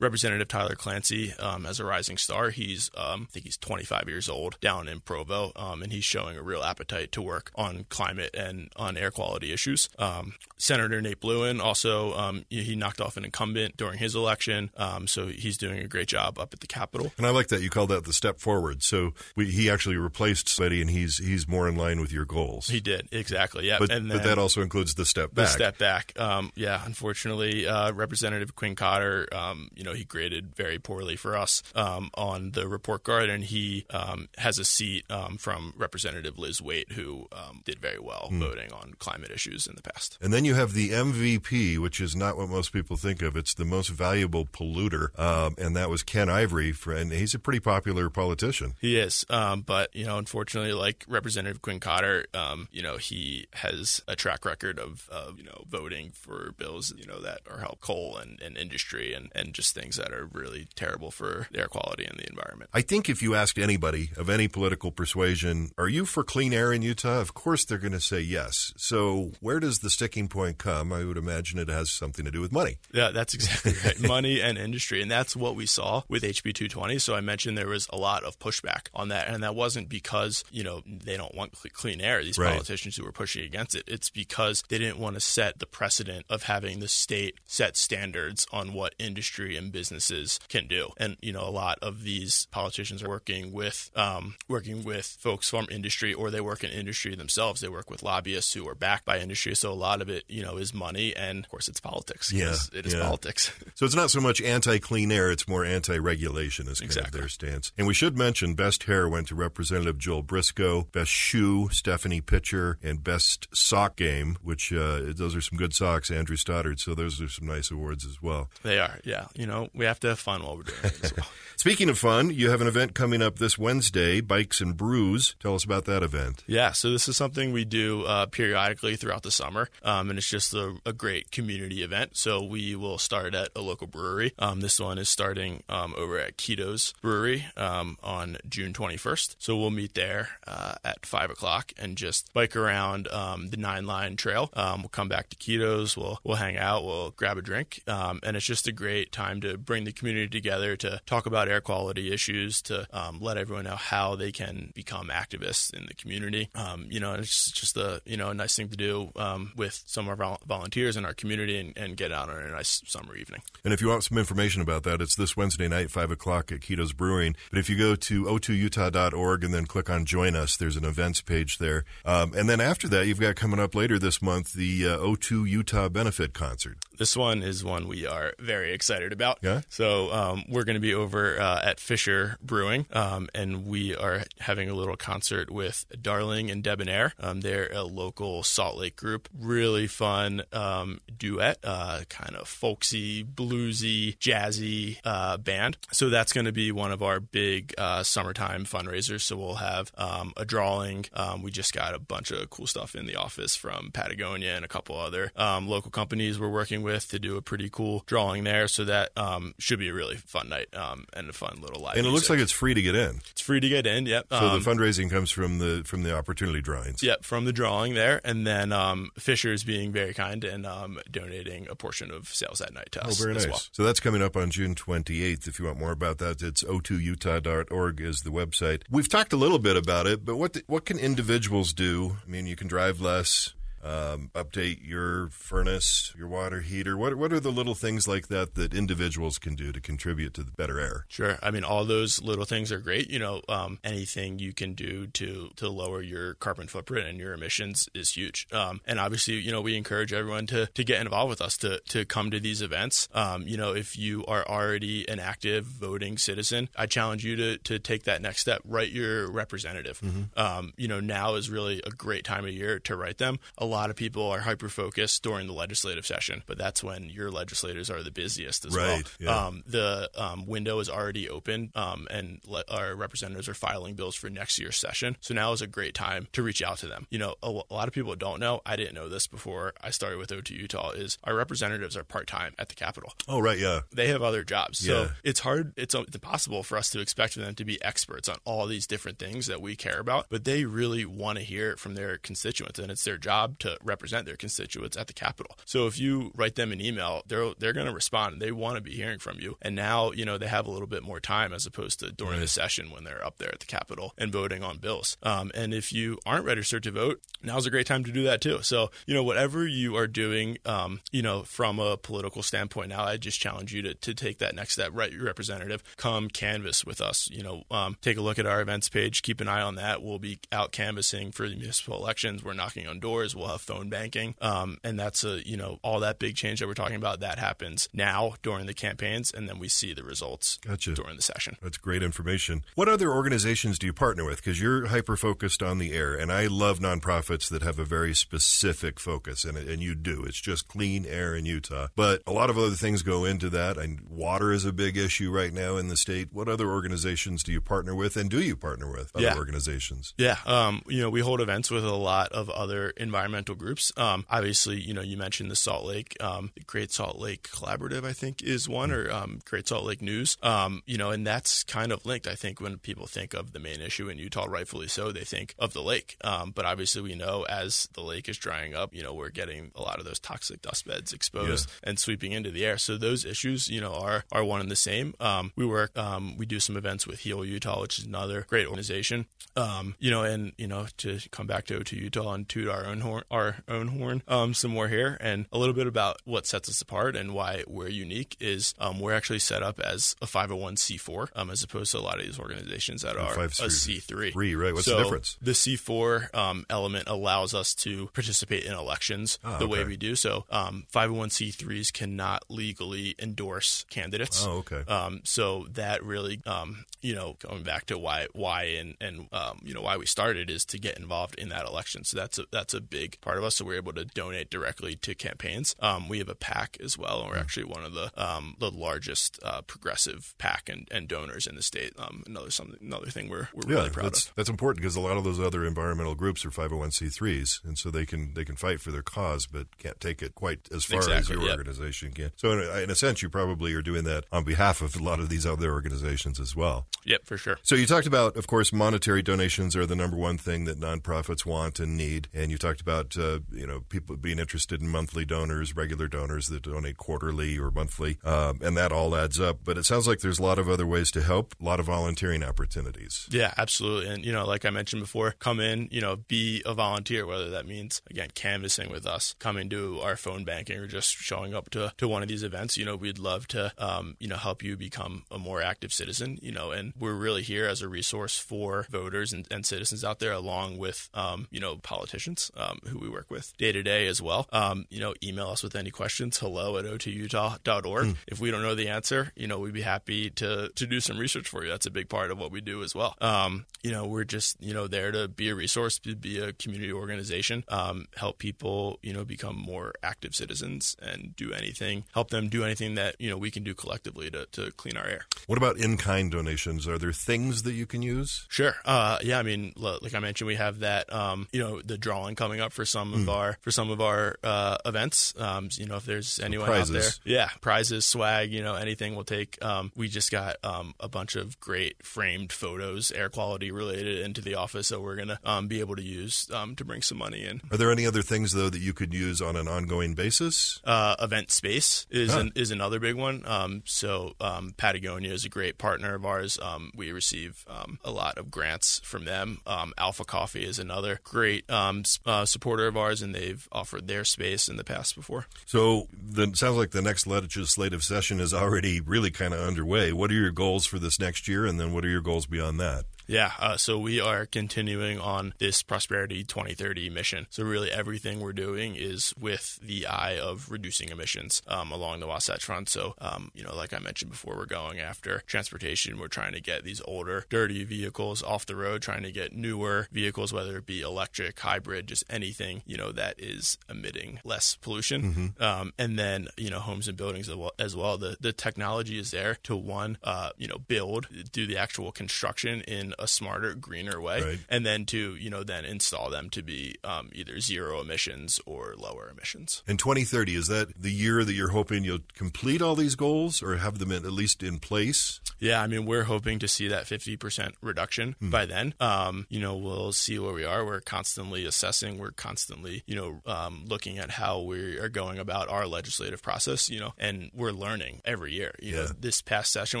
Representative 0.00 0.48
Tyler 0.48 0.74
Clancy 0.74 1.34
um, 1.34 1.66
as 1.66 1.80
a 1.80 1.84
rising 1.84 2.16
star. 2.16 2.50
He's, 2.50 2.90
um, 2.96 3.26
I 3.28 3.32
think 3.32 3.44
he's 3.44 3.56
25 3.56 4.08
years 4.08 4.28
old 4.28 4.60
down 4.60 4.88
in 4.88 5.00
Provo, 5.00 5.52
um, 5.56 5.82
and 5.82 5.92
he's 5.92 6.04
showing 6.04 6.36
a 6.36 6.42
real 6.42 6.62
appetite 6.62 7.12
to 7.12 7.22
work 7.22 7.50
on 7.54 7.86
climate 7.88 8.34
and 8.34 8.70
on 8.76 8.96
air 8.96 9.10
quality 9.10 9.52
issues. 9.52 9.88
Um, 9.98 10.34
Senator 10.56 11.00
Nate 11.00 11.20
Blouin 11.20 11.60
also, 11.60 12.14
um, 12.14 12.44
he 12.48 12.76
knocked 12.76 13.00
off 13.00 13.16
an 13.16 13.24
incumbent 13.24 13.76
during 13.76 13.98
his 13.98 14.14
election, 14.14 14.70
um, 14.76 15.06
so 15.06 15.26
he's 15.26 15.56
doing 15.56 15.80
a 15.80 15.88
great 15.88 16.08
job 16.08 16.38
up 16.38 16.52
at 16.52 16.60
the 16.60 16.66
Capitol. 16.66 17.12
And 17.16 17.26
I 17.26 17.30
like 17.30 17.48
that 17.48 17.62
you 17.62 17.70
called 17.70 17.90
that 17.90 18.04
the 18.04 18.12
step 18.12 18.38
forward. 18.38 18.82
So 18.82 19.14
we, 19.36 19.46
he 19.46 19.70
actually 19.70 19.96
replaced 19.96 20.48
somebody, 20.48 20.80
and 20.80 20.90
he's 20.90 21.18
he's 21.18 21.48
more 21.48 21.68
in 21.68 21.76
line 21.76 22.00
with 22.00 22.12
your 22.12 22.24
goals. 22.24 22.68
He 22.68 22.80
did 22.80 23.08
exactly, 23.12 23.66
yeah. 23.66 23.78
but, 23.78 23.90
and 23.90 24.08
but 24.08 24.22
that 24.24 24.38
also 24.38 24.62
includes 24.62 24.94
the 24.94 25.06
step 25.06 25.30
the 25.30 25.42
back. 25.42 25.48
step 25.48 25.78
back. 25.78 26.18
Um, 26.18 26.52
yeah, 26.54 26.80
unfortunately, 26.84 27.66
uh, 27.66 27.92
Representative 27.92 28.54
Quinn 28.54 28.76
Kotter, 28.76 29.32
um, 29.34 29.70
you 29.74 29.84
know, 29.84 29.87
know, 29.88 29.94
he 29.94 30.04
graded 30.04 30.54
very 30.54 30.78
poorly 30.78 31.16
for 31.16 31.36
us 31.36 31.62
um, 31.74 32.10
on 32.14 32.52
the 32.52 32.68
report 32.68 33.04
card, 33.04 33.28
and 33.28 33.44
he 33.44 33.86
um, 33.90 34.28
has 34.38 34.58
a 34.58 34.64
seat 34.64 35.04
um, 35.10 35.36
from 35.36 35.74
Representative 35.76 36.38
Liz 36.38 36.60
Weight, 36.60 36.92
who 36.92 37.26
um, 37.32 37.62
did 37.64 37.78
very 37.78 37.98
well 37.98 38.28
mm. 38.32 38.38
voting 38.38 38.72
on 38.72 38.94
climate 38.98 39.30
issues 39.30 39.66
in 39.66 39.74
the 39.76 39.82
past. 39.82 40.18
And 40.20 40.32
then 40.32 40.44
you 40.44 40.54
have 40.54 40.72
the 40.72 40.90
MVP, 40.90 41.78
which 41.78 42.00
is 42.00 42.14
not 42.14 42.36
what 42.36 42.48
most 42.48 42.72
people 42.72 42.96
think 42.96 43.22
of. 43.22 43.36
It's 43.36 43.54
the 43.54 43.64
most 43.64 43.88
valuable 43.88 44.46
polluter, 44.46 45.18
um, 45.18 45.54
and 45.58 45.76
that 45.76 45.90
was 45.90 46.02
Ken 46.02 46.28
Ivory, 46.28 46.72
for, 46.72 46.92
and 46.92 47.12
he's 47.12 47.34
a 47.34 47.38
pretty 47.38 47.60
popular 47.60 48.10
politician. 48.10 48.74
He 48.80 48.98
is, 48.98 49.24
um, 49.30 49.62
but 49.62 49.94
you 49.94 50.04
know, 50.04 50.18
unfortunately, 50.18 50.72
like 50.72 51.04
Representative 51.08 51.62
Quinn 51.62 51.80
Kotter, 51.80 52.24
you 52.70 52.82
know, 52.82 52.96
he 52.96 53.46
has 53.54 54.02
a 54.06 54.16
track 54.16 54.44
record 54.44 54.78
of, 54.78 55.08
of 55.10 55.38
you 55.38 55.44
know 55.44 55.64
voting 55.68 56.10
for 56.10 56.52
bills 56.58 56.92
you 56.96 57.06
know 57.06 57.20
that 57.20 57.40
are 57.50 57.58
help 57.58 57.80
coal 57.80 58.16
and, 58.16 58.40
and 58.40 58.56
industry 58.56 59.14
and, 59.14 59.30
and 59.34 59.54
just 59.54 59.74
things 59.78 59.96
that 59.96 60.12
are 60.12 60.26
really 60.26 60.68
terrible 60.74 61.10
for 61.10 61.46
the 61.50 61.60
air 61.60 61.68
quality 61.68 62.04
and 62.04 62.18
the 62.18 62.28
environment. 62.28 62.70
I 62.72 62.80
think 62.80 63.08
if 63.08 63.22
you 63.22 63.34
asked 63.34 63.58
anybody 63.58 64.10
of 64.16 64.28
any 64.28 64.48
political 64.48 64.90
persuasion, 64.90 65.70
are 65.78 65.88
you 65.88 66.04
for 66.04 66.24
clean 66.24 66.52
air 66.52 66.72
in 66.72 66.82
Utah? 66.82 67.20
Of 67.20 67.34
course 67.34 67.64
they're 67.64 67.78
going 67.78 67.92
to 67.92 68.00
say 68.00 68.20
yes. 68.20 68.72
So 68.76 69.32
where 69.40 69.60
does 69.60 69.78
the 69.78 69.90
sticking 69.90 70.28
point 70.28 70.58
come? 70.58 70.92
I 70.92 71.04
would 71.04 71.16
imagine 71.16 71.58
it 71.58 71.68
has 71.68 71.90
something 71.90 72.24
to 72.24 72.30
do 72.30 72.40
with 72.40 72.52
money. 72.52 72.78
Yeah, 72.92 73.10
that's 73.10 73.34
exactly 73.34 73.74
right. 73.84 74.00
money 74.08 74.40
and 74.40 74.58
industry. 74.58 75.02
And 75.02 75.10
that's 75.10 75.36
what 75.36 75.54
we 75.54 75.66
saw 75.66 76.02
with 76.08 76.22
HB 76.22 76.54
220. 76.54 76.98
So 76.98 77.14
I 77.14 77.20
mentioned 77.20 77.56
there 77.56 77.68
was 77.68 77.86
a 77.90 77.96
lot 77.96 78.24
of 78.24 78.38
pushback 78.38 78.88
on 78.94 79.08
that. 79.08 79.28
And 79.28 79.42
that 79.42 79.54
wasn't 79.54 79.88
because, 79.88 80.44
you 80.50 80.64
know, 80.64 80.82
they 80.86 81.16
don't 81.16 81.34
want 81.34 81.52
clean 81.72 82.00
air, 82.00 82.22
these 82.22 82.38
right. 82.38 82.52
politicians 82.52 82.96
who 82.96 83.04
were 83.04 83.12
pushing 83.12 83.44
against 83.44 83.74
it. 83.74 83.84
It's 83.86 84.10
because 84.10 84.62
they 84.68 84.78
didn't 84.78 84.98
want 84.98 85.14
to 85.14 85.20
set 85.20 85.58
the 85.58 85.66
precedent 85.66 86.26
of 86.28 86.44
having 86.44 86.80
the 86.80 86.88
state 86.88 87.36
set 87.44 87.76
standards 87.76 88.46
on 88.52 88.72
what 88.72 88.94
industry 88.98 89.56
and 89.56 89.67
businesses 89.70 90.40
can 90.48 90.66
do. 90.66 90.90
And 90.96 91.16
you 91.20 91.32
know, 91.32 91.42
a 91.42 91.50
lot 91.50 91.78
of 91.82 92.02
these 92.02 92.46
politicians 92.50 93.02
are 93.02 93.08
working 93.08 93.52
with 93.52 93.90
um, 93.96 94.34
working 94.48 94.84
with 94.84 95.06
folks 95.20 95.48
from 95.48 95.66
industry, 95.70 96.14
or 96.14 96.30
they 96.30 96.40
work 96.40 96.64
in 96.64 96.70
industry 96.70 97.14
themselves. 97.14 97.60
They 97.60 97.68
work 97.68 97.90
with 97.90 98.02
lobbyists 98.02 98.52
who 98.52 98.68
are 98.68 98.74
backed 98.74 99.04
by 99.04 99.18
industry. 99.18 99.54
So 99.54 99.72
a 99.72 99.74
lot 99.74 100.00
of 100.00 100.08
it, 100.08 100.24
you 100.28 100.42
know, 100.42 100.56
is 100.56 100.72
money, 100.74 101.14
and 101.14 101.44
of 101.44 101.50
course, 101.50 101.68
it's 101.68 101.80
politics. 101.80 102.32
Yeah, 102.32 102.54
it 102.72 102.86
is 102.86 102.94
yeah. 102.94 103.02
politics. 103.02 103.52
so 103.74 103.84
it's 103.84 103.94
not 103.94 104.10
so 104.10 104.20
much 104.20 104.40
anti-clean 104.40 105.10
air; 105.12 105.30
it's 105.30 105.48
more 105.48 105.64
anti-regulation, 105.64 106.68
is 106.68 106.80
kind 106.80 106.88
exactly. 106.88 107.18
of 107.18 107.22
their 107.22 107.28
stance. 107.28 107.72
And 107.76 107.86
we 107.86 107.94
should 107.94 108.16
mention 108.16 108.54
best 108.54 108.84
hair 108.84 109.08
went 109.08 109.28
to 109.28 109.34
Representative 109.34 109.98
Joel 109.98 110.22
Briscoe, 110.22 110.82
best 110.92 111.10
shoe 111.10 111.68
Stephanie 111.70 112.20
Pitcher, 112.20 112.78
and 112.82 113.02
best 113.02 113.48
sock 113.52 113.96
game, 113.96 114.36
which 114.42 114.72
uh, 114.72 115.00
those 115.06 115.34
are 115.34 115.40
some 115.40 115.58
good 115.58 115.74
socks, 115.74 116.10
Andrew 116.10 116.36
Stoddard. 116.36 116.80
So 116.80 116.94
those 116.94 117.20
are 117.20 117.28
some 117.28 117.46
nice 117.46 117.70
awards 117.70 118.04
as 118.04 118.22
well. 118.22 118.50
They 118.62 118.78
are, 118.78 119.00
yeah. 119.04 119.26
You 119.34 119.46
know, 119.46 119.57
we 119.74 119.84
have 119.84 120.00
to 120.00 120.08
have 120.08 120.18
fun 120.18 120.42
while 120.42 120.56
we're 120.56 120.64
doing 120.64 120.78
it 120.84 121.04
as 121.04 121.12
well. 121.16 121.26
Speaking 121.58 121.88
of 121.88 121.98
fun, 121.98 122.30
you 122.30 122.50
have 122.50 122.60
an 122.60 122.68
event 122.68 122.94
coming 122.94 123.20
up 123.20 123.40
this 123.40 123.58
Wednesday, 123.58 124.20
Bikes 124.20 124.60
and 124.60 124.76
Brews. 124.76 125.34
Tell 125.40 125.56
us 125.56 125.64
about 125.64 125.86
that 125.86 126.04
event. 126.04 126.44
Yeah, 126.46 126.70
so 126.70 126.88
this 126.92 127.08
is 127.08 127.16
something 127.16 127.50
we 127.50 127.64
do 127.64 128.04
uh, 128.04 128.26
periodically 128.26 128.94
throughout 128.94 129.24
the 129.24 129.32
summer, 129.32 129.68
um, 129.82 130.08
and 130.08 130.20
it's 130.20 130.30
just 130.30 130.54
a, 130.54 130.76
a, 130.86 130.92
great 130.92 131.32
community 131.32 131.82
event. 131.82 132.16
So 132.16 132.44
we 132.44 132.76
will 132.76 132.96
start 132.96 133.34
at 133.34 133.48
a 133.56 133.60
local 133.60 133.88
brewery. 133.88 134.34
Um, 134.38 134.60
this 134.60 134.78
one 134.78 134.98
is 134.98 135.08
starting 135.08 135.64
um, 135.68 135.94
over 135.96 136.16
at 136.16 136.36
Kiitos 136.36 136.94
Brewery 137.02 137.46
um, 137.56 137.98
on 138.04 138.36
June 138.48 138.72
21st. 138.72 139.34
So 139.40 139.56
we'll 139.56 139.70
meet 139.70 139.94
there 139.94 140.28
uh, 140.46 140.76
at 140.84 141.04
5 141.04 141.30
o'clock 141.30 141.72
and 141.76 141.96
just 141.96 142.32
bike 142.32 142.54
around 142.54 143.08
um, 143.08 143.48
the 143.48 143.56
Nine 143.56 143.84
Line 143.84 144.14
Trail. 144.14 144.48
Um, 144.52 144.82
we'll 144.82 144.90
come 144.90 145.08
back 145.08 145.28
to 145.30 145.36
Kiitos. 145.36 145.96
We'll, 145.96 146.20
we'll 146.22 146.36
hang 146.36 146.56
out. 146.56 146.84
We'll 146.84 147.10
grab 147.10 147.36
a 147.36 147.42
drink. 147.42 147.82
and 147.88 148.36
it's 148.36 148.46
just 148.46 148.68
a 148.68 148.72
great 148.72 149.10
time 149.10 149.37
to 149.42 149.58
bring 149.58 149.84
the 149.84 149.92
community 149.92 150.28
together 150.28 150.76
to 150.76 151.00
talk 151.06 151.26
about 151.26 151.48
air 151.48 151.60
quality 151.60 152.12
issues 152.12 152.62
to 152.62 152.86
um, 152.92 153.18
let 153.20 153.36
everyone 153.36 153.64
know 153.64 153.76
how 153.76 154.16
they 154.16 154.32
can 154.32 154.72
become 154.74 155.08
activists 155.08 155.72
in 155.74 155.86
the 155.86 155.94
community. 155.94 156.48
Um, 156.54 156.86
you 156.90 157.00
know, 157.00 157.14
it's 157.14 157.50
just 157.50 157.76
a 157.76 158.00
you 158.04 158.16
know 158.16 158.30
a 158.30 158.34
nice 158.34 158.56
thing 158.56 158.68
to 158.68 158.76
do 158.76 159.10
um, 159.16 159.52
with 159.56 159.82
some 159.86 160.08
of 160.08 160.20
our 160.20 160.38
volunteers 160.46 160.96
in 160.96 161.04
our 161.04 161.14
community 161.14 161.58
and, 161.58 161.76
and, 161.76 161.96
get 161.98 162.12
out 162.12 162.28
on 162.28 162.38
a 162.38 162.50
nice 162.50 162.82
summer 162.86 163.16
evening. 163.16 163.42
And 163.64 163.72
if 163.72 163.80
you 163.80 163.88
want 163.88 164.04
some 164.04 164.18
information 164.18 164.62
about 164.62 164.84
that, 164.84 165.00
it's 165.00 165.16
this 165.16 165.36
Wednesday 165.36 165.66
night, 165.66 165.90
five 165.90 166.10
o'clock 166.10 166.52
at 166.52 166.60
Kiitos 166.60 166.94
Brewing. 166.96 167.34
But 167.50 167.58
if 167.58 167.68
you 167.68 167.76
go 167.76 167.96
to 167.96 168.24
o2utah.org 168.24 169.42
and 169.42 169.52
then 169.52 169.66
click 169.66 169.90
on 169.90 170.04
Join 170.04 170.36
Us, 170.36 170.56
there's 170.56 170.76
an 170.76 170.84
events 170.84 171.20
page 171.20 171.58
there. 171.58 171.84
Um, 172.04 172.34
and 172.34 172.48
then 172.48 172.60
after 172.60 172.86
that, 172.88 173.06
you've 173.06 173.20
got 173.20 173.36
coming 173.36 173.58
up 173.58 173.74
later 173.74 173.98
this 173.98 174.22
month 174.22 174.52
the 174.52 174.86
uh, 174.86 174.98
O2 174.98 175.48
Utah 175.48 175.88
Benefit 175.88 176.34
Concert. 176.34 176.78
This 176.98 177.16
one 177.16 177.44
is 177.44 177.64
one 177.64 177.86
we 177.86 178.08
are 178.08 178.34
very 178.40 178.72
excited 178.72 179.12
about. 179.12 179.38
Yeah. 179.40 179.60
So 179.68 180.12
um, 180.12 180.44
we're 180.48 180.64
going 180.64 180.74
to 180.74 180.80
be 180.80 180.94
over 180.94 181.40
uh, 181.40 181.60
at 181.62 181.78
Fisher 181.78 182.36
Brewing, 182.42 182.86
um, 182.92 183.28
and 183.36 183.66
we 183.66 183.94
are 183.94 184.24
having 184.40 184.68
a 184.68 184.74
little 184.74 184.96
concert 184.96 185.48
with 185.48 185.86
Darling 186.02 186.50
and 186.50 186.60
Debonair. 186.60 187.14
Um, 187.20 187.40
they're 187.40 187.72
a 187.72 187.84
local 187.84 188.42
Salt 188.42 188.76
Lake 188.76 188.96
group. 188.96 189.28
Really 189.38 189.86
fun 189.86 190.42
um, 190.52 191.00
duet, 191.16 191.58
uh, 191.62 192.00
kind 192.08 192.34
of 192.34 192.48
folksy, 192.48 193.22
bluesy, 193.22 194.18
jazzy 194.18 194.98
uh, 195.04 195.36
band. 195.36 195.76
So 195.92 196.08
that's 196.08 196.32
going 196.32 196.46
to 196.46 196.52
be 196.52 196.72
one 196.72 196.90
of 196.90 197.00
our 197.00 197.20
big 197.20 197.74
uh, 197.78 198.02
summertime 198.02 198.64
fundraisers. 198.64 199.20
So 199.20 199.36
we'll 199.36 199.54
have 199.54 199.92
um, 199.96 200.32
a 200.36 200.44
drawing. 200.44 201.06
Um, 201.14 201.42
we 201.42 201.52
just 201.52 201.72
got 201.72 201.94
a 201.94 202.00
bunch 202.00 202.32
of 202.32 202.50
cool 202.50 202.66
stuff 202.66 202.96
in 202.96 203.06
the 203.06 203.14
office 203.14 203.54
from 203.54 203.90
Patagonia 203.92 204.56
and 204.56 204.64
a 204.64 204.68
couple 204.68 204.98
other 204.98 205.30
local 205.38 205.90
companies 205.90 206.40
we're 206.40 206.48
working 206.48 206.82
with 206.82 206.87
with 206.88 207.08
to 207.08 207.18
do 207.18 207.36
a 207.36 207.42
pretty 207.42 207.68
cool 207.68 208.02
drawing 208.06 208.44
there. 208.44 208.66
So 208.68 208.84
that 208.84 209.10
um, 209.16 209.54
should 209.58 209.78
be 209.78 209.88
a 209.88 209.94
really 209.94 210.16
fun 210.16 210.48
night 210.48 210.74
um, 210.74 211.04
and 211.12 211.28
a 211.28 211.32
fun 211.32 211.58
little 211.60 211.80
live. 211.82 211.96
And 211.96 212.06
it 212.06 212.10
music. 212.10 212.14
looks 212.14 212.30
like 212.30 212.38
it's 212.40 212.52
free 212.52 212.74
to 212.74 212.82
get 212.82 212.94
in. 212.94 213.20
It's 213.30 213.40
free 213.40 213.60
to 213.60 213.68
get 213.68 213.86
in. 213.86 214.06
Yep. 214.06 214.26
So 214.30 214.36
um, 214.36 214.62
the 214.62 214.70
fundraising 214.70 215.10
comes 215.10 215.30
from 215.30 215.58
the 215.58 215.82
from 215.84 216.02
the 216.02 216.16
opportunity 216.16 216.60
drawings. 216.60 217.02
Yep, 217.02 217.24
from 217.24 217.44
the 217.44 217.52
drawing 217.52 217.94
there, 217.94 218.20
and 218.24 218.46
then 218.46 218.72
um, 218.72 219.10
Fisher 219.18 219.52
is 219.52 219.64
being 219.64 219.92
very 219.92 220.14
kind 220.14 220.44
and 220.44 220.66
um, 220.66 220.98
donating 221.10 221.68
a 221.68 221.74
portion 221.74 222.10
of 222.10 222.28
sales 222.28 222.58
that 222.58 222.72
night 222.72 222.88
to 222.92 223.04
oh, 223.04 223.08
us. 223.08 223.20
Oh, 223.20 223.24
very 223.24 223.34
nice. 223.34 223.46
Well. 223.46 223.62
So 223.72 223.82
that's 223.82 224.00
coming 224.00 224.22
up 224.22 224.36
on 224.36 224.50
June 224.50 224.74
28th. 224.74 225.46
If 225.46 225.58
you 225.58 225.66
want 225.66 225.78
more 225.78 225.92
about 225.92 226.18
that, 226.18 226.42
it's 226.42 226.64
o2utah.org 226.64 228.00
is 228.00 228.20
the 228.22 228.30
website. 228.30 228.82
We've 228.90 229.08
talked 229.08 229.32
a 229.32 229.36
little 229.36 229.58
bit 229.58 229.76
about 229.76 230.06
it, 230.06 230.24
but 230.24 230.36
what 230.36 230.54
the, 230.54 230.62
what 230.66 230.84
can 230.84 230.98
individuals 230.98 231.72
do? 231.72 232.16
I 232.26 232.30
mean, 232.30 232.46
you 232.46 232.56
can 232.56 232.68
drive 232.68 233.00
less 233.00 233.54
um, 233.88 234.30
update 234.34 234.86
your 234.86 235.30
furnace, 235.30 236.12
your 236.16 236.28
water 236.28 236.60
heater? 236.60 236.96
What 236.96 237.16
what 237.16 237.32
are 237.32 237.40
the 237.40 237.50
little 237.50 237.74
things 237.74 238.06
like 238.06 238.28
that 238.28 238.54
that 238.54 238.74
individuals 238.74 239.38
can 239.38 239.54
do 239.54 239.72
to 239.72 239.80
contribute 239.80 240.34
to 240.34 240.42
the 240.42 240.52
better 240.52 240.78
air? 240.78 241.06
Sure. 241.08 241.38
I 241.42 241.50
mean, 241.50 241.64
all 241.64 241.84
those 241.84 242.22
little 242.22 242.44
things 242.44 242.70
are 242.70 242.78
great. 242.78 243.10
You 243.10 243.18
know, 243.18 243.40
um, 243.48 243.78
anything 243.82 244.38
you 244.38 244.52
can 244.52 244.74
do 244.74 245.06
to 245.06 245.50
to 245.56 245.68
lower 245.68 246.02
your 246.02 246.34
carbon 246.34 246.68
footprint 246.68 247.08
and 247.08 247.18
your 247.18 247.32
emissions 247.32 247.88
is 247.94 248.10
huge. 248.10 248.46
Um, 248.52 248.80
and 248.84 249.00
obviously, 249.00 249.34
you 249.34 249.50
know, 249.50 249.62
we 249.62 249.76
encourage 249.76 250.12
everyone 250.12 250.46
to 250.48 250.66
to 250.66 250.84
get 250.84 251.00
involved 251.00 251.30
with 251.30 251.40
us 251.40 251.56
to 251.58 251.80
to 251.88 252.04
come 252.04 252.30
to 252.30 252.40
these 252.40 252.60
events. 252.60 253.08
Um, 253.14 253.44
you 253.46 253.56
know, 253.56 253.74
if 253.74 253.96
you 253.96 254.24
are 254.26 254.46
already 254.46 255.08
an 255.08 255.18
active 255.18 255.64
voting 255.64 256.18
citizen, 256.18 256.68
I 256.76 256.86
challenge 256.86 257.24
you 257.24 257.36
to 257.36 257.58
to 257.58 257.78
take 257.78 258.04
that 258.04 258.20
next 258.20 258.40
step. 258.40 258.60
Write 258.64 258.90
your 258.90 259.30
representative. 259.30 260.00
Mm-hmm. 260.00 260.38
Um, 260.38 260.72
you 260.76 260.88
know, 260.88 261.00
now 261.00 261.36
is 261.36 261.48
really 261.48 261.80
a 261.86 261.90
great 261.90 262.24
time 262.24 262.44
of 262.44 262.52
year 262.52 262.78
to 262.80 262.96
write 262.96 263.18
them. 263.18 263.38
A 263.56 263.64
lot 263.64 263.77
of 263.86 263.96
people 263.96 264.28
are 264.30 264.40
hyper 264.40 264.68
focused 264.68 265.22
during 265.22 265.46
the 265.46 265.52
legislative 265.52 266.06
session, 266.06 266.42
but 266.46 266.58
that's 266.58 266.82
when 266.82 267.08
your 267.08 267.30
legislators 267.30 267.90
are 267.90 268.02
the 268.02 268.10
busiest 268.10 268.64
as 268.64 268.76
right, 268.76 268.86
well. 268.86 269.02
Yeah. 269.20 269.46
Um, 269.46 269.62
the 269.66 270.10
um, 270.16 270.46
window 270.46 270.78
is 270.80 270.88
already 270.88 271.28
open, 271.28 271.70
um, 271.74 272.06
and 272.10 272.40
le- 272.46 272.64
our 272.70 272.94
representatives 272.94 273.48
are 273.48 273.54
filing 273.54 273.94
bills 273.94 274.16
for 274.16 274.28
next 274.28 274.58
year's 274.58 274.76
session. 274.76 275.16
So 275.20 275.34
now 275.34 275.52
is 275.52 275.62
a 275.62 275.66
great 275.66 275.94
time 275.94 276.28
to 276.32 276.42
reach 276.42 276.62
out 276.62 276.78
to 276.78 276.86
them. 276.86 277.06
You 277.10 277.18
know, 277.18 277.34
a, 277.42 277.60
a 277.70 277.74
lot 277.74 277.88
of 277.88 277.94
people 277.94 278.14
don't 278.16 278.40
know. 278.40 278.60
I 278.66 278.76
didn't 278.76 278.94
know 278.94 279.08
this 279.08 279.26
before 279.26 279.74
I 279.82 279.90
started 279.90 280.18
with 280.18 280.30
O2 280.30 280.50
Utah. 280.50 280.90
Is 280.90 281.18
our 281.24 281.34
representatives 281.34 281.96
are 281.96 282.04
part 282.04 282.26
time 282.26 282.54
at 282.58 282.68
the 282.68 282.74
Capitol. 282.74 283.12
Oh, 283.28 283.38
right, 283.40 283.58
yeah. 283.58 283.80
They 283.92 284.08
have 284.08 284.22
other 284.22 284.44
jobs, 284.44 284.78
so 284.78 285.02
yeah. 285.02 285.08
it's 285.24 285.40
hard. 285.40 285.72
It's, 285.76 285.94
it's 285.94 286.14
impossible 286.14 286.62
for 286.62 286.76
us 286.76 286.90
to 286.90 287.00
expect 287.00 287.34
them 287.34 287.54
to 287.54 287.64
be 287.64 287.82
experts 287.82 288.28
on 288.28 288.38
all 288.44 288.66
these 288.66 288.86
different 288.86 289.18
things 289.18 289.46
that 289.46 289.60
we 289.60 289.76
care 289.76 290.00
about. 290.00 290.26
But 290.30 290.44
they 290.44 290.64
really 290.64 291.04
want 291.04 291.38
to 291.38 291.44
hear 291.44 291.70
it 291.70 291.78
from 291.78 291.94
their 291.94 292.18
constituents, 292.18 292.78
and 292.78 292.90
it's 292.90 293.04
their 293.04 293.18
job 293.18 293.57
to 293.60 293.76
represent 293.82 294.26
their 294.26 294.36
constituents 294.36 294.96
at 294.96 295.06
the 295.06 295.12
Capitol. 295.12 295.56
So 295.64 295.86
if 295.86 295.98
you 295.98 296.32
write 296.34 296.54
them 296.54 296.72
an 296.72 296.80
email, 296.80 297.22
they're 297.26 297.52
they're 297.58 297.72
going 297.72 297.86
to 297.86 297.92
respond. 297.92 298.40
They 298.40 298.52
want 298.52 298.76
to 298.76 298.80
be 298.80 298.92
hearing 298.92 299.18
from 299.18 299.38
you. 299.40 299.56
And 299.62 299.74
now 299.74 300.12
you 300.12 300.24
know 300.24 300.38
they 300.38 300.46
have 300.46 300.66
a 300.66 300.70
little 300.70 300.86
bit 300.86 301.02
more 301.02 301.20
time 301.20 301.52
as 301.52 301.66
opposed 301.66 302.00
to 302.00 302.12
during 302.12 302.34
right. 302.34 302.40
the 302.40 302.48
session 302.48 302.90
when 302.90 303.04
they're 303.04 303.24
up 303.24 303.38
there 303.38 303.52
at 303.52 303.60
the 303.60 303.66
Capitol 303.66 304.14
and 304.18 304.32
voting 304.32 304.62
on 304.62 304.78
bills. 304.78 305.16
Um, 305.22 305.50
and 305.54 305.74
if 305.74 305.92
you 305.92 306.18
aren't 306.26 306.44
registered 306.44 306.82
to 306.84 306.90
vote, 306.90 307.20
now's 307.42 307.66
a 307.66 307.70
great 307.70 307.86
time 307.86 308.04
to 308.04 308.12
do 308.12 308.24
that 308.24 308.40
too. 308.40 308.62
So 308.62 308.90
you 309.06 309.14
know 309.14 309.22
whatever 309.22 309.66
you 309.66 309.96
are 309.96 310.06
doing, 310.06 310.58
um, 310.64 311.00
you 311.10 311.22
know 311.22 311.42
from 311.42 311.78
a 311.78 311.96
political 311.96 312.42
standpoint, 312.42 312.90
now 312.90 313.04
I 313.04 313.16
just 313.16 313.40
challenge 313.40 313.72
you 313.74 313.82
to 313.82 313.94
to 313.94 314.14
take 314.14 314.38
that 314.38 314.54
next 314.54 314.74
step. 314.74 314.90
Write 314.92 315.12
your 315.12 315.24
representative. 315.24 315.82
Come 315.96 316.28
canvass 316.28 316.84
with 316.84 317.00
us. 317.00 317.28
You 317.30 317.42
know, 317.42 317.64
um, 317.70 317.96
take 318.00 318.16
a 318.16 318.22
look 318.22 318.38
at 318.38 318.46
our 318.46 318.60
events 318.60 318.88
page. 318.88 319.22
Keep 319.22 319.40
an 319.40 319.48
eye 319.48 319.62
on 319.62 319.74
that. 319.76 320.02
We'll 320.02 320.18
be 320.18 320.40
out 320.52 320.72
canvassing 320.72 321.32
for 321.32 321.48
the 321.48 321.56
municipal 321.56 321.96
elections. 321.96 322.44
We're 322.44 322.54
knocking 322.54 322.86
on 322.86 323.00
doors. 323.00 323.34
We'll 323.34 323.47
we'll 323.48 323.54
have 323.56 323.62
phone 323.62 323.88
banking, 323.88 324.34
um, 324.40 324.78
and 324.84 324.98
that's 324.98 325.24
a 325.24 325.46
you 325.46 325.56
know 325.56 325.78
all 325.82 326.00
that 326.00 326.18
big 326.18 326.36
change 326.36 326.60
that 326.60 326.66
we're 326.68 326.74
talking 326.74 326.96
about 326.96 327.20
that 327.20 327.38
happens 327.38 327.88
now 327.92 328.34
during 328.42 328.66
the 328.66 328.74
campaigns, 328.74 329.32
and 329.32 329.48
then 329.48 329.58
we 329.58 329.68
see 329.68 329.92
the 329.92 330.02
results 330.02 330.58
gotcha. 330.58 330.94
during 330.94 331.16
the 331.16 331.22
session. 331.22 331.56
That's 331.62 331.78
great 331.78 332.02
information. 332.02 332.62
What 332.74 332.88
other 332.88 333.10
organizations 333.10 333.78
do 333.78 333.86
you 333.86 333.92
partner 333.92 334.24
with? 334.24 334.36
Because 334.36 334.60
you're 334.60 334.86
hyper 334.86 335.16
focused 335.16 335.62
on 335.62 335.78
the 335.78 335.92
air, 335.92 336.14
and 336.14 336.30
I 336.30 336.46
love 336.46 336.78
nonprofits 336.78 337.48
that 337.50 337.62
have 337.62 337.78
a 337.78 337.84
very 337.84 338.14
specific 338.14 339.00
focus, 339.00 339.44
and 339.44 339.56
and 339.56 339.82
you 339.82 339.94
do. 339.94 340.24
It's 340.24 340.40
just 340.40 340.68
clean 340.68 341.06
air 341.06 341.34
in 341.34 341.46
Utah, 341.46 341.88
but 341.96 342.22
a 342.26 342.32
lot 342.32 342.50
of 342.50 342.58
other 342.58 342.74
things 342.76 343.02
go 343.02 343.24
into 343.24 343.48
that. 343.50 343.76
And 343.78 344.00
water 344.08 344.52
is 344.52 344.64
a 344.64 344.72
big 344.72 344.96
issue 344.96 345.30
right 345.30 345.52
now 345.52 345.76
in 345.76 345.88
the 345.88 345.96
state. 345.96 346.28
What 346.32 346.48
other 346.48 346.68
organizations 346.68 347.42
do 347.42 347.52
you 347.52 347.60
partner 347.60 347.94
with, 347.94 348.16
and 348.16 348.30
do 348.30 348.40
you 348.42 348.56
partner 348.56 348.90
with 348.90 349.10
other 349.14 349.24
Yeah. 349.24 349.36
organizations? 349.36 350.14
Yeah, 350.18 350.36
um, 350.46 350.82
you 350.86 351.00
know, 351.00 351.10
we 351.10 351.20
hold 351.20 351.40
events 351.40 351.70
with 351.70 351.84
a 351.84 351.94
lot 351.94 352.32
of 352.32 352.50
other 352.50 352.90
environmental 352.90 353.37
groups. 353.46 353.92
Um, 353.96 354.26
obviously, 354.30 354.80
you 354.80 354.94
know, 354.94 355.02
you 355.02 355.16
mentioned 355.16 355.50
the 355.50 355.56
Salt 355.56 355.84
Lake, 355.84 356.16
um, 356.20 356.50
the 356.54 356.64
Great 356.64 356.92
Salt 356.92 357.18
Lake 357.18 357.48
Collaborative, 357.50 358.04
I 358.04 358.12
think, 358.12 358.42
is 358.42 358.68
one, 358.68 358.90
or 358.90 359.10
um, 359.10 359.40
Great 359.44 359.68
Salt 359.68 359.84
Lake 359.84 360.02
News. 360.02 360.36
Um, 360.42 360.82
you 360.86 360.98
know, 360.98 361.10
and 361.10 361.26
that's 361.26 361.64
kind 361.64 361.92
of 361.92 362.04
linked. 362.06 362.26
I 362.26 362.34
think 362.34 362.60
when 362.60 362.78
people 362.78 363.06
think 363.06 363.34
of 363.34 363.52
the 363.52 363.58
main 363.58 363.80
issue 363.80 364.08
in 364.08 364.18
Utah, 364.18 364.46
rightfully 364.48 364.88
so, 364.88 365.12
they 365.12 365.24
think 365.24 365.54
of 365.58 365.72
the 365.72 365.82
lake. 365.82 366.16
Um, 366.22 366.52
but 366.54 366.64
obviously, 366.64 367.02
we 367.02 367.14
know 367.14 367.44
as 367.48 367.88
the 367.94 368.02
lake 368.02 368.28
is 368.28 368.36
drying 368.36 368.74
up, 368.74 368.94
you 368.94 369.02
know, 369.02 369.14
we're 369.14 369.30
getting 369.30 369.70
a 369.74 369.82
lot 369.82 369.98
of 369.98 370.04
those 370.04 370.18
toxic 370.18 370.62
dust 370.62 370.86
beds 370.86 371.12
exposed 371.12 371.70
and 371.82 371.98
sweeping 371.98 372.32
into 372.32 372.50
the 372.50 372.64
air. 372.64 372.78
So 372.78 372.96
those 372.96 373.24
issues, 373.24 373.68
you 373.68 373.80
know, 373.80 373.92
are 373.94 374.24
are 374.32 374.44
one 374.44 374.60
and 374.60 374.70
the 374.70 374.76
same. 374.76 375.14
Um, 375.20 375.52
we 375.56 375.66
work, 375.66 375.96
um, 375.96 376.36
we 376.36 376.46
do 376.46 376.60
some 376.60 376.76
events 376.76 377.06
with 377.06 377.20
Heal 377.20 377.44
Utah, 377.44 377.80
which 377.80 377.98
is 377.98 378.06
another 378.06 378.46
great 378.48 378.66
organization. 378.66 379.26
Um, 379.56 379.96
you 379.98 380.10
know, 380.10 380.22
and 380.22 380.52
you 380.56 380.66
know, 380.66 380.86
to 380.98 381.18
come 381.30 381.46
back 381.46 381.66
to 381.66 381.78
O2 381.78 381.92
Utah 381.92 382.32
and 382.32 382.48
toot 382.48 382.68
our 382.68 382.86
own 382.86 383.00
horn, 383.00 383.24
our 383.30 383.56
own 383.68 383.88
horn, 383.88 384.22
um, 384.28 384.54
some 384.54 384.70
more 384.70 384.88
here, 384.88 385.16
and 385.20 385.46
a 385.52 385.58
little 385.58 385.74
bit 385.74 385.86
about 385.86 386.18
what 386.24 386.46
sets 386.46 386.68
us 386.68 386.80
apart 386.80 387.16
and 387.16 387.34
why 387.34 387.64
we're 387.66 387.88
unique 387.88 388.36
is 388.40 388.74
um, 388.78 389.00
we're 389.00 389.14
actually 389.14 389.38
set 389.38 389.62
up 389.62 389.80
as 389.80 390.16
a 390.22 390.26
501c4, 390.26 391.28
um, 391.34 391.50
as 391.50 391.62
opposed 391.62 391.92
to 391.92 391.98
a 391.98 392.00
lot 392.00 392.18
of 392.18 392.26
these 392.26 392.38
organizations 392.38 393.02
that 393.02 393.16
are 393.16 393.34
a 393.38 393.48
C3. 393.48 394.32
Three, 394.32 394.54
right? 394.54 394.72
What's 394.72 394.86
so 394.86 394.96
the 394.96 395.02
difference? 395.04 395.36
The 395.40 395.52
C4 395.52 396.34
um, 396.34 396.66
element 396.70 397.08
allows 397.08 397.54
us 397.54 397.74
to 397.76 398.08
participate 398.08 398.64
in 398.64 398.72
elections 398.72 399.38
Ah, 399.44 399.58
the 399.58 399.68
way 399.68 399.84
we 399.84 399.96
do. 399.96 400.14
So 400.14 400.44
um, 400.50 400.84
501c3s 400.92 401.92
cannot 401.92 402.44
legally 402.48 403.14
endorse 403.18 403.84
candidates. 403.90 404.44
Oh, 404.46 404.58
okay. 404.58 404.82
Um, 404.90 405.20
so 405.24 405.66
that 405.72 406.02
really, 406.04 406.40
um, 406.46 406.84
you 407.02 407.14
know, 407.14 407.36
going 407.38 407.62
back 407.62 407.86
to 407.86 407.98
why, 407.98 408.26
why, 408.32 408.64
and 408.64 408.96
and 409.00 409.28
um, 409.32 409.60
you 409.62 409.74
know 409.74 409.82
why 409.82 409.96
we 409.96 410.06
started 410.06 410.50
is 410.50 410.64
to 410.66 410.78
get 410.78 410.98
involved 410.98 411.34
in 411.38 411.48
that 411.50 411.66
election. 411.66 412.04
So 412.04 412.16
that's 412.16 412.38
a 412.38 412.44
that's 412.50 412.74
a 412.74 412.80
big 412.80 413.17
part 413.20 413.38
of 413.38 413.44
us. 413.44 413.56
So 413.56 413.64
we're 413.64 413.76
able 413.76 413.92
to 413.94 414.04
donate 414.04 414.50
directly 414.50 414.96
to 414.96 415.14
campaigns. 415.14 415.74
Um, 415.80 416.08
we 416.08 416.18
have 416.18 416.28
a 416.28 416.34
PAC 416.34 416.76
as 416.82 416.96
well, 416.98 417.20
and 417.20 417.30
we're 417.30 417.38
actually 417.38 417.64
one 417.64 417.84
of 417.84 417.94
the 417.94 418.10
um, 418.16 418.56
the 418.58 418.70
largest 418.70 419.38
uh, 419.42 419.62
progressive 419.62 420.34
PAC 420.38 420.68
and, 420.68 420.88
and 420.90 421.08
donors 421.08 421.46
in 421.46 421.54
the 421.56 421.62
state. 421.62 421.92
Um, 421.98 422.22
another 422.26 422.50
something 422.50 422.78
another 422.80 423.10
thing 423.10 423.28
we're 423.28 423.48
we're 423.54 423.68
Yeah, 423.68 423.78
really 423.78 423.90
proud 423.90 424.06
that's 424.06 424.26
of. 424.28 424.34
that's 424.36 424.48
important 424.50 424.82
because 424.82 424.96
a 424.96 425.00
lot 425.00 425.16
of 425.16 425.24
those 425.24 425.40
other 425.40 425.64
environmental 425.64 426.14
groups 426.14 426.44
are 426.44 426.50
501c3s, 426.50 427.64
and 427.64 427.78
so 427.78 427.90
they 427.90 428.06
can 428.06 428.34
they 428.34 428.44
can 428.44 428.56
fight 428.56 428.80
for 428.80 428.90
their 428.90 429.02
cause, 429.02 429.46
but 429.46 429.66
can't 429.78 430.00
take 430.00 430.22
it 430.22 430.34
quite 430.34 430.68
as 430.72 430.84
far 430.84 431.08
as 431.10 431.28
your 431.28 431.42
yep. 431.42 431.58
organization 431.58 432.12
can. 432.12 432.30
So, 432.36 432.52
in 432.52 432.60
a, 432.60 432.82
in 432.82 432.90
a 432.90 432.94
sense, 432.94 433.22
you 433.22 433.28
probably 433.28 433.74
are 433.74 433.82
doing 433.82 434.04
that 434.04 434.24
on 434.32 434.44
behalf 434.44 434.80
of 434.82 434.96
a 434.96 435.02
lot 435.02 435.20
of 435.20 435.28
these 435.28 435.46
other 435.46 435.72
organizations 435.72 436.40
as 436.40 436.54
well. 436.54 436.86
Yep, 437.04 437.24
for 437.24 437.36
sure. 437.38 437.58
So 437.62 437.74
you 437.74 437.86
talked 437.86 438.06
about, 438.06 438.36
of 438.36 438.46
course, 438.46 438.72
monetary 438.72 439.22
donations 439.22 439.74
are 439.76 439.86
the 439.86 439.96
number 439.96 440.16
one 440.16 440.36
thing 440.38 440.64
that 440.66 440.78
nonprofits 440.78 441.46
want 441.46 441.80
and 441.80 441.96
need, 441.96 442.28
and 442.34 442.50
you 442.50 442.58
talked 442.58 442.80
about 442.80 443.07
uh, 443.16 443.40
you 443.52 443.66
know 443.66 443.80
people 443.88 444.16
being 444.16 444.38
interested 444.38 444.80
in 444.80 444.88
monthly 444.88 445.24
donors, 445.24 445.74
regular 445.74 446.08
donors 446.08 446.48
that 446.48 446.62
donate 446.62 446.96
quarterly 446.96 447.58
or 447.58 447.70
monthly, 447.70 448.18
um, 448.24 448.58
and 448.62 448.76
that 448.76 448.92
all 448.92 449.14
adds 449.16 449.40
up. 449.40 449.60
But 449.64 449.78
it 449.78 449.84
sounds 449.84 450.08
like 450.08 450.20
there's 450.20 450.38
a 450.38 450.42
lot 450.42 450.58
of 450.58 450.68
other 450.68 450.86
ways 450.86 451.10
to 451.12 451.22
help, 451.22 451.54
a 451.60 451.64
lot 451.64 451.80
of 451.80 451.86
volunteering 451.86 452.42
opportunities. 452.42 453.26
Yeah, 453.30 453.54
absolutely. 453.56 454.08
And, 454.08 454.24
you 454.24 454.32
know, 454.32 454.44
like 454.44 454.64
I 454.64 454.70
mentioned 454.70 455.02
before, 455.02 455.34
come 455.38 455.60
in, 455.60 455.88
you 455.90 456.00
know, 456.00 456.16
be 456.16 456.62
a 456.66 456.74
volunteer, 456.74 457.26
whether 457.26 457.50
that 457.50 457.66
means, 457.66 458.02
again, 458.10 458.28
canvassing 458.34 458.90
with 458.90 459.06
us, 459.06 459.34
coming 459.38 459.68
to 459.70 460.00
our 460.00 460.16
phone 460.16 460.44
banking 460.44 460.78
or 460.78 460.86
just 460.86 461.16
showing 461.16 461.54
up 461.54 461.70
to, 461.70 461.92
to 461.98 462.08
one 462.08 462.22
of 462.22 462.28
these 462.28 462.42
events. 462.42 462.76
You 462.76 462.84
know, 462.84 462.96
we'd 462.96 463.18
love 463.18 463.46
to, 463.48 463.72
um, 463.78 464.16
you 464.18 464.28
know, 464.28 464.36
help 464.36 464.62
you 464.62 464.76
become 464.76 465.24
a 465.30 465.38
more 465.38 465.62
active 465.62 465.92
citizen, 465.92 466.38
you 466.42 466.52
know, 466.52 466.70
and 466.70 466.92
we're 466.98 467.14
really 467.14 467.42
here 467.42 467.66
as 467.66 467.82
a 467.82 467.88
resource 467.88 468.38
for 468.38 468.86
voters 468.90 469.32
and, 469.32 469.46
and 469.50 469.64
citizens 469.64 470.04
out 470.04 470.18
there, 470.18 470.32
along 470.32 470.78
with, 470.78 471.08
um, 471.14 471.46
you 471.50 471.60
know, 471.60 471.76
politicians 471.76 472.50
um, 472.56 472.80
who 472.86 472.97
we 473.00 473.08
work 473.08 473.30
with 473.30 473.56
day 473.56 473.72
to 473.72 473.82
day 473.82 474.06
as 474.06 474.20
well. 474.20 474.48
Um, 474.52 474.86
you 474.90 475.00
know, 475.00 475.14
email 475.22 475.48
us 475.48 475.62
with 475.62 475.76
any 475.76 475.90
questions, 475.90 476.38
hello 476.38 476.76
at 476.78 476.84
o2utah.org. 476.84 478.16
If 478.26 478.40
we 478.40 478.50
don't 478.50 478.62
know 478.62 478.74
the 478.74 478.88
answer, 478.88 479.32
you 479.36 479.46
know, 479.46 479.58
we'd 479.58 479.74
be 479.74 479.82
happy 479.82 480.30
to, 480.30 480.70
to 480.74 480.86
do 480.86 481.00
some 481.00 481.18
research 481.18 481.48
for 481.48 481.64
you. 481.64 481.70
That's 481.70 481.86
a 481.86 481.90
big 481.90 482.08
part 482.08 482.30
of 482.30 482.38
what 482.38 482.50
we 482.50 482.60
do 482.60 482.82
as 482.82 482.94
well. 482.94 483.14
Um, 483.20 483.66
you 483.82 483.90
know, 483.90 484.06
we're 484.06 484.24
just, 484.24 484.62
you 484.62 484.74
know, 484.74 484.86
there 484.86 485.12
to 485.12 485.28
be 485.28 485.48
a 485.48 485.54
resource, 485.54 485.98
to 486.00 486.14
be 486.14 486.38
a 486.38 486.52
community 486.52 486.92
organization, 486.92 487.64
um, 487.68 488.06
help 488.16 488.38
people, 488.38 488.98
you 489.02 489.12
know, 489.12 489.24
become 489.24 489.56
more 489.56 489.94
active 490.02 490.34
citizens 490.34 490.96
and 491.00 491.34
do 491.36 491.52
anything, 491.52 492.04
help 492.12 492.30
them 492.30 492.48
do 492.48 492.64
anything 492.64 492.96
that, 492.96 493.16
you 493.20 493.30
know, 493.30 493.36
we 493.36 493.50
can 493.50 493.62
do 493.62 493.74
collectively 493.74 494.30
to, 494.30 494.46
to 494.52 494.70
clean 494.72 494.96
our 494.96 495.06
air. 495.06 495.26
What 495.46 495.58
about 495.58 495.78
in-kind 495.78 496.32
donations? 496.32 496.88
Are 496.88 496.98
there 496.98 497.12
things 497.12 497.62
that 497.62 497.72
you 497.72 497.86
can 497.86 498.02
use? 498.02 498.46
Sure. 498.48 498.74
Uh, 498.84 499.18
yeah. 499.22 499.38
I 499.38 499.42
mean, 499.42 499.72
like 499.76 500.14
I 500.14 500.18
mentioned, 500.18 500.46
we 500.46 500.56
have 500.56 500.80
that. 500.80 501.12
Um, 501.12 501.48
you 501.52 501.60
know, 501.60 501.80
the 501.80 501.98
drawing 501.98 502.34
coming 502.34 502.60
up 502.60 502.72
for 502.72 502.84
some 502.88 503.14
of 503.14 503.28
our 503.28 503.58
for 503.60 503.70
some 503.70 503.90
of 503.90 504.00
our 504.00 504.36
uh, 504.42 504.78
events. 504.84 505.34
Um, 505.38 505.68
you 505.72 505.86
know, 505.86 505.96
if 505.96 506.04
there's 506.04 506.40
anyone 506.40 506.68
out 506.70 506.86
there, 506.88 507.02
yeah, 507.24 507.48
prizes, 507.60 508.04
swag, 508.06 508.52
you 508.52 508.62
know, 508.62 508.74
anything 508.74 509.14
we'll 509.14 509.24
take. 509.24 509.62
Um, 509.64 509.92
we 509.96 510.08
just 510.08 510.30
got 510.30 510.56
um, 510.64 510.94
a 511.00 511.08
bunch 511.08 511.36
of 511.36 511.60
great 511.60 512.04
framed 512.04 512.52
photos, 512.52 513.12
air 513.12 513.28
quality 513.28 513.70
related, 513.70 514.20
into 514.24 514.40
the 514.40 514.54
office 514.54 514.88
that 514.88 515.00
we're 515.00 515.16
gonna 515.16 515.38
um, 515.44 515.68
be 515.68 515.80
able 515.80 515.96
to 515.96 516.02
use 516.02 516.50
um, 516.52 516.74
to 516.76 516.84
bring 516.84 517.02
some 517.02 517.18
money 517.18 517.44
in. 517.44 517.60
Are 517.70 517.76
there 517.76 517.92
any 517.92 518.06
other 518.06 518.22
things 518.22 518.52
though 518.52 518.70
that 518.70 518.80
you 518.80 518.92
could 518.92 519.12
use 519.14 519.40
on 519.42 519.56
an 519.56 519.68
ongoing 519.68 520.14
basis? 520.14 520.80
Uh, 520.84 521.14
event 521.20 521.50
space 521.50 522.06
is 522.10 522.32
Huh. 522.32 522.40
an, 522.40 522.52
is 522.54 522.70
another 522.70 522.98
big 522.98 523.14
one. 523.16 523.42
Um, 523.46 523.82
so 523.84 524.34
um, 524.40 524.74
Patagonia 524.76 525.32
is 525.32 525.44
a 525.44 525.48
great 525.48 525.78
partner 525.78 526.14
of 526.14 526.24
ours. 526.24 526.58
Um, 526.60 526.92
we 526.94 527.12
receive 527.12 527.64
um, 527.68 527.98
a 528.04 528.10
lot 528.10 528.38
of 528.38 528.50
grants 528.50 529.00
from 529.04 529.24
them. 529.24 529.58
Um, 529.66 529.92
Alpha 529.98 530.24
Coffee 530.24 530.64
is 530.64 530.78
another 530.78 531.20
great 531.24 531.68
um, 531.70 532.02
uh, 532.26 532.44
supporter 532.68 532.86
of 532.86 532.98
ours, 532.98 533.22
and 533.22 533.34
they've 533.34 533.66
offered 533.72 534.06
their 534.08 534.24
space 534.24 534.68
in 534.68 534.76
the 534.76 534.84
past 534.84 535.16
before. 535.16 535.46
So 535.64 536.06
the 536.12 536.52
sounds 536.54 536.76
like 536.76 536.90
the 536.90 537.00
next 537.00 537.26
legislative 537.26 538.02
session 538.02 538.40
is 538.40 538.52
already 538.52 539.00
really 539.00 539.30
kind 539.30 539.54
of 539.54 539.60
underway. 539.60 540.12
What 540.12 540.30
are 540.30 540.34
your 540.34 540.50
goals 540.50 540.84
for 540.84 540.98
this 540.98 541.18
next 541.18 541.48
year, 541.48 541.64
and 541.64 541.80
then 541.80 541.94
what 541.94 542.04
are 542.04 542.08
your 542.10 542.20
goals 542.20 542.44
beyond 542.44 542.78
that? 542.80 543.04
Yeah, 543.28 543.52
uh, 543.58 543.76
so 543.76 543.98
we 543.98 544.20
are 544.20 544.46
continuing 544.46 545.20
on 545.20 545.52
this 545.58 545.82
Prosperity 545.82 546.44
2030 546.44 547.10
mission. 547.10 547.46
So 547.50 547.62
really, 547.62 547.90
everything 547.92 548.40
we're 548.40 548.54
doing 548.54 548.96
is 548.96 549.34
with 549.38 549.78
the 549.82 550.06
eye 550.06 550.38
of 550.38 550.70
reducing 550.70 551.10
emissions 551.10 551.60
um, 551.68 551.92
along 551.92 552.20
the 552.20 552.26
Wasatch 552.26 552.64
Front. 552.64 552.88
So, 552.88 553.14
um, 553.18 553.50
you 553.54 553.62
know, 553.62 553.76
like 553.76 553.92
I 553.92 553.98
mentioned 553.98 554.30
before, 554.30 554.56
we're 554.56 554.64
going 554.64 554.98
after 554.98 555.42
transportation. 555.46 556.18
We're 556.18 556.28
trying 556.28 556.52
to 556.54 556.60
get 556.62 556.84
these 556.84 557.02
older, 557.04 557.44
dirty 557.50 557.84
vehicles 557.84 558.42
off 558.42 558.64
the 558.64 558.76
road, 558.76 559.02
trying 559.02 559.24
to 559.24 559.30
get 559.30 559.52
newer 559.52 560.08
vehicles, 560.10 560.50
whether 560.50 560.78
it 560.78 560.86
be 560.86 561.02
electric, 561.02 561.60
hybrid, 561.60 562.06
just 562.06 562.24
anything 562.30 562.82
you 562.86 562.96
know 562.96 563.12
that 563.12 563.38
is 563.38 563.76
emitting 563.90 564.40
less 564.42 564.76
pollution. 564.76 565.22
Um, 565.60 565.92
and 565.98 566.18
then 566.18 566.48
you 566.56 566.70
know, 566.70 566.80
homes 566.80 567.08
and 567.08 567.16
buildings 567.16 567.50
as 567.50 567.56
well. 567.56 567.72
As 567.78 567.94
well. 567.94 568.16
The 568.16 568.38
the 568.40 568.54
technology 568.54 569.18
is 569.18 569.32
there 569.32 569.58
to 569.64 569.76
one, 569.76 570.16
uh, 570.24 570.50
you 570.56 570.66
know, 570.66 570.78
build, 570.78 571.28
do 571.52 571.66
the 571.66 571.76
actual 571.76 572.10
construction 572.10 572.80
in 572.88 573.12
a 573.18 573.26
smarter, 573.28 573.74
greener 573.74 574.20
way, 574.20 574.42
Right. 574.42 574.58
and 574.68 574.84
then 574.86 575.04
to 575.06 575.34
you 575.36 575.50
know 575.50 575.62
then 575.62 575.84
install 575.84 576.30
them 576.30 576.50
to 576.50 576.62
be 576.62 576.96
um, 577.04 577.30
either 577.34 577.60
zero 577.60 578.00
emissions 578.00 578.60
or 578.66 578.94
lower 578.96 579.28
emissions. 579.30 579.82
In 579.86 579.96
2030, 579.96 580.54
is 580.54 580.66
that 580.68 580.88
the 581.00 581.10
year 581.12 581.44
that 581.44 581.52
you're 581.54 581.68
hoping 581.70 582.04
you'll 582.04 582.18
complete 582.34 582.80
all 582.82 582.94
these 582.94 583.14
goals, 583.16 583.62
or 583.62 583.76
have 583.76 583.98
them 583.98 584.12
in, 584.12 584.24
at 584.24 584.32
least 584.32 584.62
in 584.62 584.78
place? 584.78 585.40
Yeah, 585.60 585.82
I 585.82 585.86
mean, 585.88 586.06
we're 586.06 586.24
hoping 586.24 586.58
to 586.60 586.68
see 586.68 586.86
that 586.88 587.04
50% 587.06 587.72
reduction 587.82 588.36
by 588.40 588.64
then. 588.66 588.94
Um, 589.00 589.46
you 589.48 589.58
know, 589.58 589.76
we'll 589.76 590.12
see 590.12 590.38
where 590.38 590.52
we 590.52 590.64
are. 590.64 590.84
We're 590.86 591.00
constantly 591.00 591.64
assessing. 591.66 592.18
We're 592.18 592.30
constantly, 592.30 593.02
you 593.06 593.16
know, 593.16 593.40
um, 593.44 593.84
looking 593.88 594.18
at 594.18 594.30
how 594.30 594.60
we 594.60 594.98
are 594.98 595.08
going 595.08 595.38
about 595.40 595.68
our 595.68 595.86
legislative 595.86 596.42
process, 596.42 596.88
you 596.88 597.00
know, 597.00 597.12
and 597.18 597.50
we're 597.52 597.72
learning 597.72 598.20
every 598.24 598.52
year. 598.52 598.72
You 598.80 598.96
know, 598.96 599.06
this 599.18 599.42
past 599.42 599.72
session 599.72 600.00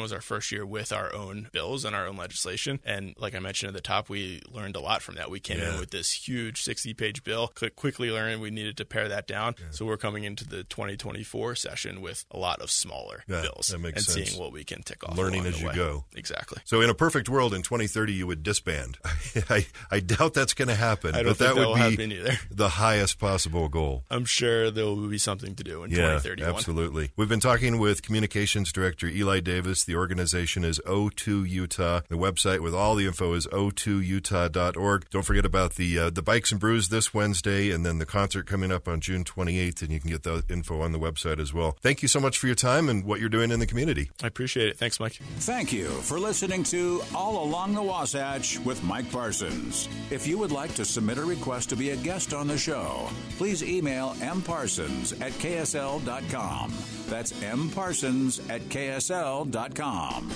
was 0.00 0.12
our 0.12 0.20
first 0.20 0.52
year 0.52 0.64
with 0.64 0.92
our 0.92 1.12
own 1.12 1.48
bills 1.52 1.84
and 1.84 1.96
our 1.96 2.06
own 2.06 2.16
legislation. 2.16 2.78
And 2.84 3.07
And 3.08 3.16
like 3.22 3.34
I 3.34 3.38
mentioned 3.38 3.68
at 3.68 3.74
the 3.74 3.80
top, 3.80 4.08
we 4.08 4.40
learned 4.50 4.76
a 4.76 4.80
lot 4.80 5.02
from 5.02 5.14
that. 5.16 5.30
We 5.30 5.40
came 5.40 5.58
Yeah. 5.58 5.74
in 5.74 5.80
with 5.80 5.90
this 5.90 6.12
huge 6.12 6.62
60 6.62 6.94
page 6.94 7.24
bill, 7.24 7.52
quickly 7.76 8.10
learned 8.10 8.40
we 8.40 8.50
needed 8.50 8.76
to 8.78 8.84
pare 8.84 9.08
that 9.08 9.26
down. 9.26 9.54
So 9.70 9.84
we're 9.86 9.96
coming 9.96 10.24
into 10.24 10.46
the 10.46 10.64
2024 10.64 11.54
session 11.54 12.00
with 12.00 12.24
a 12.30 12.38
lot 12.38 12.60
of 12.60 12.70
smaller 12.70 13.24
Yeah, 13.28 13.42
bills 13.42 13.68
that 13.68 13.78
makes 13.78 13.96
and 13.98 14.06
sense. 14.06 14.30
seeing 14.30 14.40
what 14.40 14.52
we 14.52 14.64
can 14.64 14.82
tick 14.82 15.02
off. 15.08 15.16
Learning 15.16 15.46
as 15.46 15.60
you 15.60 15.68
way. 15.68 15.74
go. 15.74 16.04
Exactly. 16.14 16.58
So, 16.64 16.80
in 16.80 16.90
a 16.90 16.94
perfect 16.94 17.28
world, 17.28 17.54
in 17.54 17.62
2030, 17.62 18.12
you 18.12 18.26
would 18.26 18.42
disband. 18.42 18.98
I, 19.50 19.66
I 19.90 20.00
doubt 20.00 20.34
that's 20.34 20.54
going 20.54 20.68
to 20.68 20.74
happen. 20.74 21.14
I 21.14 21.22
don't 21.22 21.30
but 21.32 21.36
think 21.38 21.48
that 21.50 21.54
that 21.54 21.60
will 21.60 21.72
would 21.72 21.96
be 21.96 22.02
happen 22.04 22.12
either. 22.12 22.38
the 22.50 22.68
highest 22.70 23.18
possible 23.18 23.68
goal. 23.68 24.04
I'm 24.10 24.24
sure 24.24 24.70
there 24.70 24.84
will 24.86 25.08
be 25.08 25.18
something 25.18 25.54
to 25.56 25.64
do 25.64 25.82
in 25.84 25.90
Yeah, 25.90 25.96
2031. 26.18 26.54
absolutely. 26.54 27.10
We've 27.16 27.28
been 27.28 27.40
talking 27.40 27.78
with 27.78 28.02
Communications 28.02 28.72
Director 28.72 29.06
Eli 29.06 29.40
Davis. 29.40 29.84
The 29.84 29.94
organization 29.96 30.64
is 30.64 30.80
O2 30.86 31.48
Utah. 31.48 32.00
The 32.08 32.16
website 32.16 32.60
with 32.60 32.74
all 32.98 33.02
the 33.02 33.06
info 33.06 33.34
is 33.34 33.46
o2utah.org. 33.46 35.10
Don't 35.10 35.22
forget 35.22 35.44
about 35.44 35.76
the 35.76 35.98
uh, 35.98 36.10
the 36.10 36.22
Bikes 36.22 36.50
and 36.50 36.60
Brews 36.60 36.88
this 36.88 37.14
Wednesday, 37.14 37.70
and 37.70 37.86
then 37.86 37.98
the 37.98 38.06
concert 38.06 38.46
coming 38.46 38.72
up 38.72 38.88
on 38.88 39.00
June 39.00 39.22
28th, 39.22 39.82
and 39.82 39.92
you 39.92 40.00
can 40.00 40.10
get 40.10 40.24
the 40.24 40.42
info 40.50 40.80
on 40.80 40.90
the 40.90 40.98
website 40.98 41.38
as 41.38 41.54
well. 41.54 41.76
Thank 41.80 42.02
you 42.02 42.08
so 42.08 42.18
much 42.18 42.38
for 42.38 42.46
your 42.46 42.56
time 42.56 42.88
and 42.88 43.04
what 43.04 43.20
you're 43.20 43.28
doing 43.28 43.52
in 43.52 43.60
the 43.60 43.66
community. 43.66 44.10
I 44.20 44.26
appreciate 44.26 44.68
it. 44.68 44.78
Thanks, 44.78 44.98
Mike. 44.98 45.12
Thank 45.12 45.72
you 45.72 45.86
for 45.86 46.18
listening 46.18 46.64
to 46.64 47.00
All 47.14 47.44
Along 47.44 47.72
the 47.72 47.82
Wasatch 47.82 48.58
with 48.60 48.82
Mike 48.82 49.10
Parsons. 49.12 49.88
If 50.10 50.26
you 50.26 50.36
would 50.38 50.50
like 50.50 50.74
to 50.74 50.84
submit 50.84 51.18
a 51.18 51.24
request 51.24 51.68
to 51.70 51.76
be 51.76 51.90
a 51.90 51.96
guest 51.96 52.34
on 52.34 52.48
the 52.48 52.58
show, 52.58 53.08
please 53.36 53.62
email 53.62 54.14
mparsons 54.14 55.20
at 55.20 55.32
ksl.com. 55.32 56.72
That's 57.08 57.32
mparsons 57.32 58.50
at 58.50 58.62
ksl.com. 58.62 60.32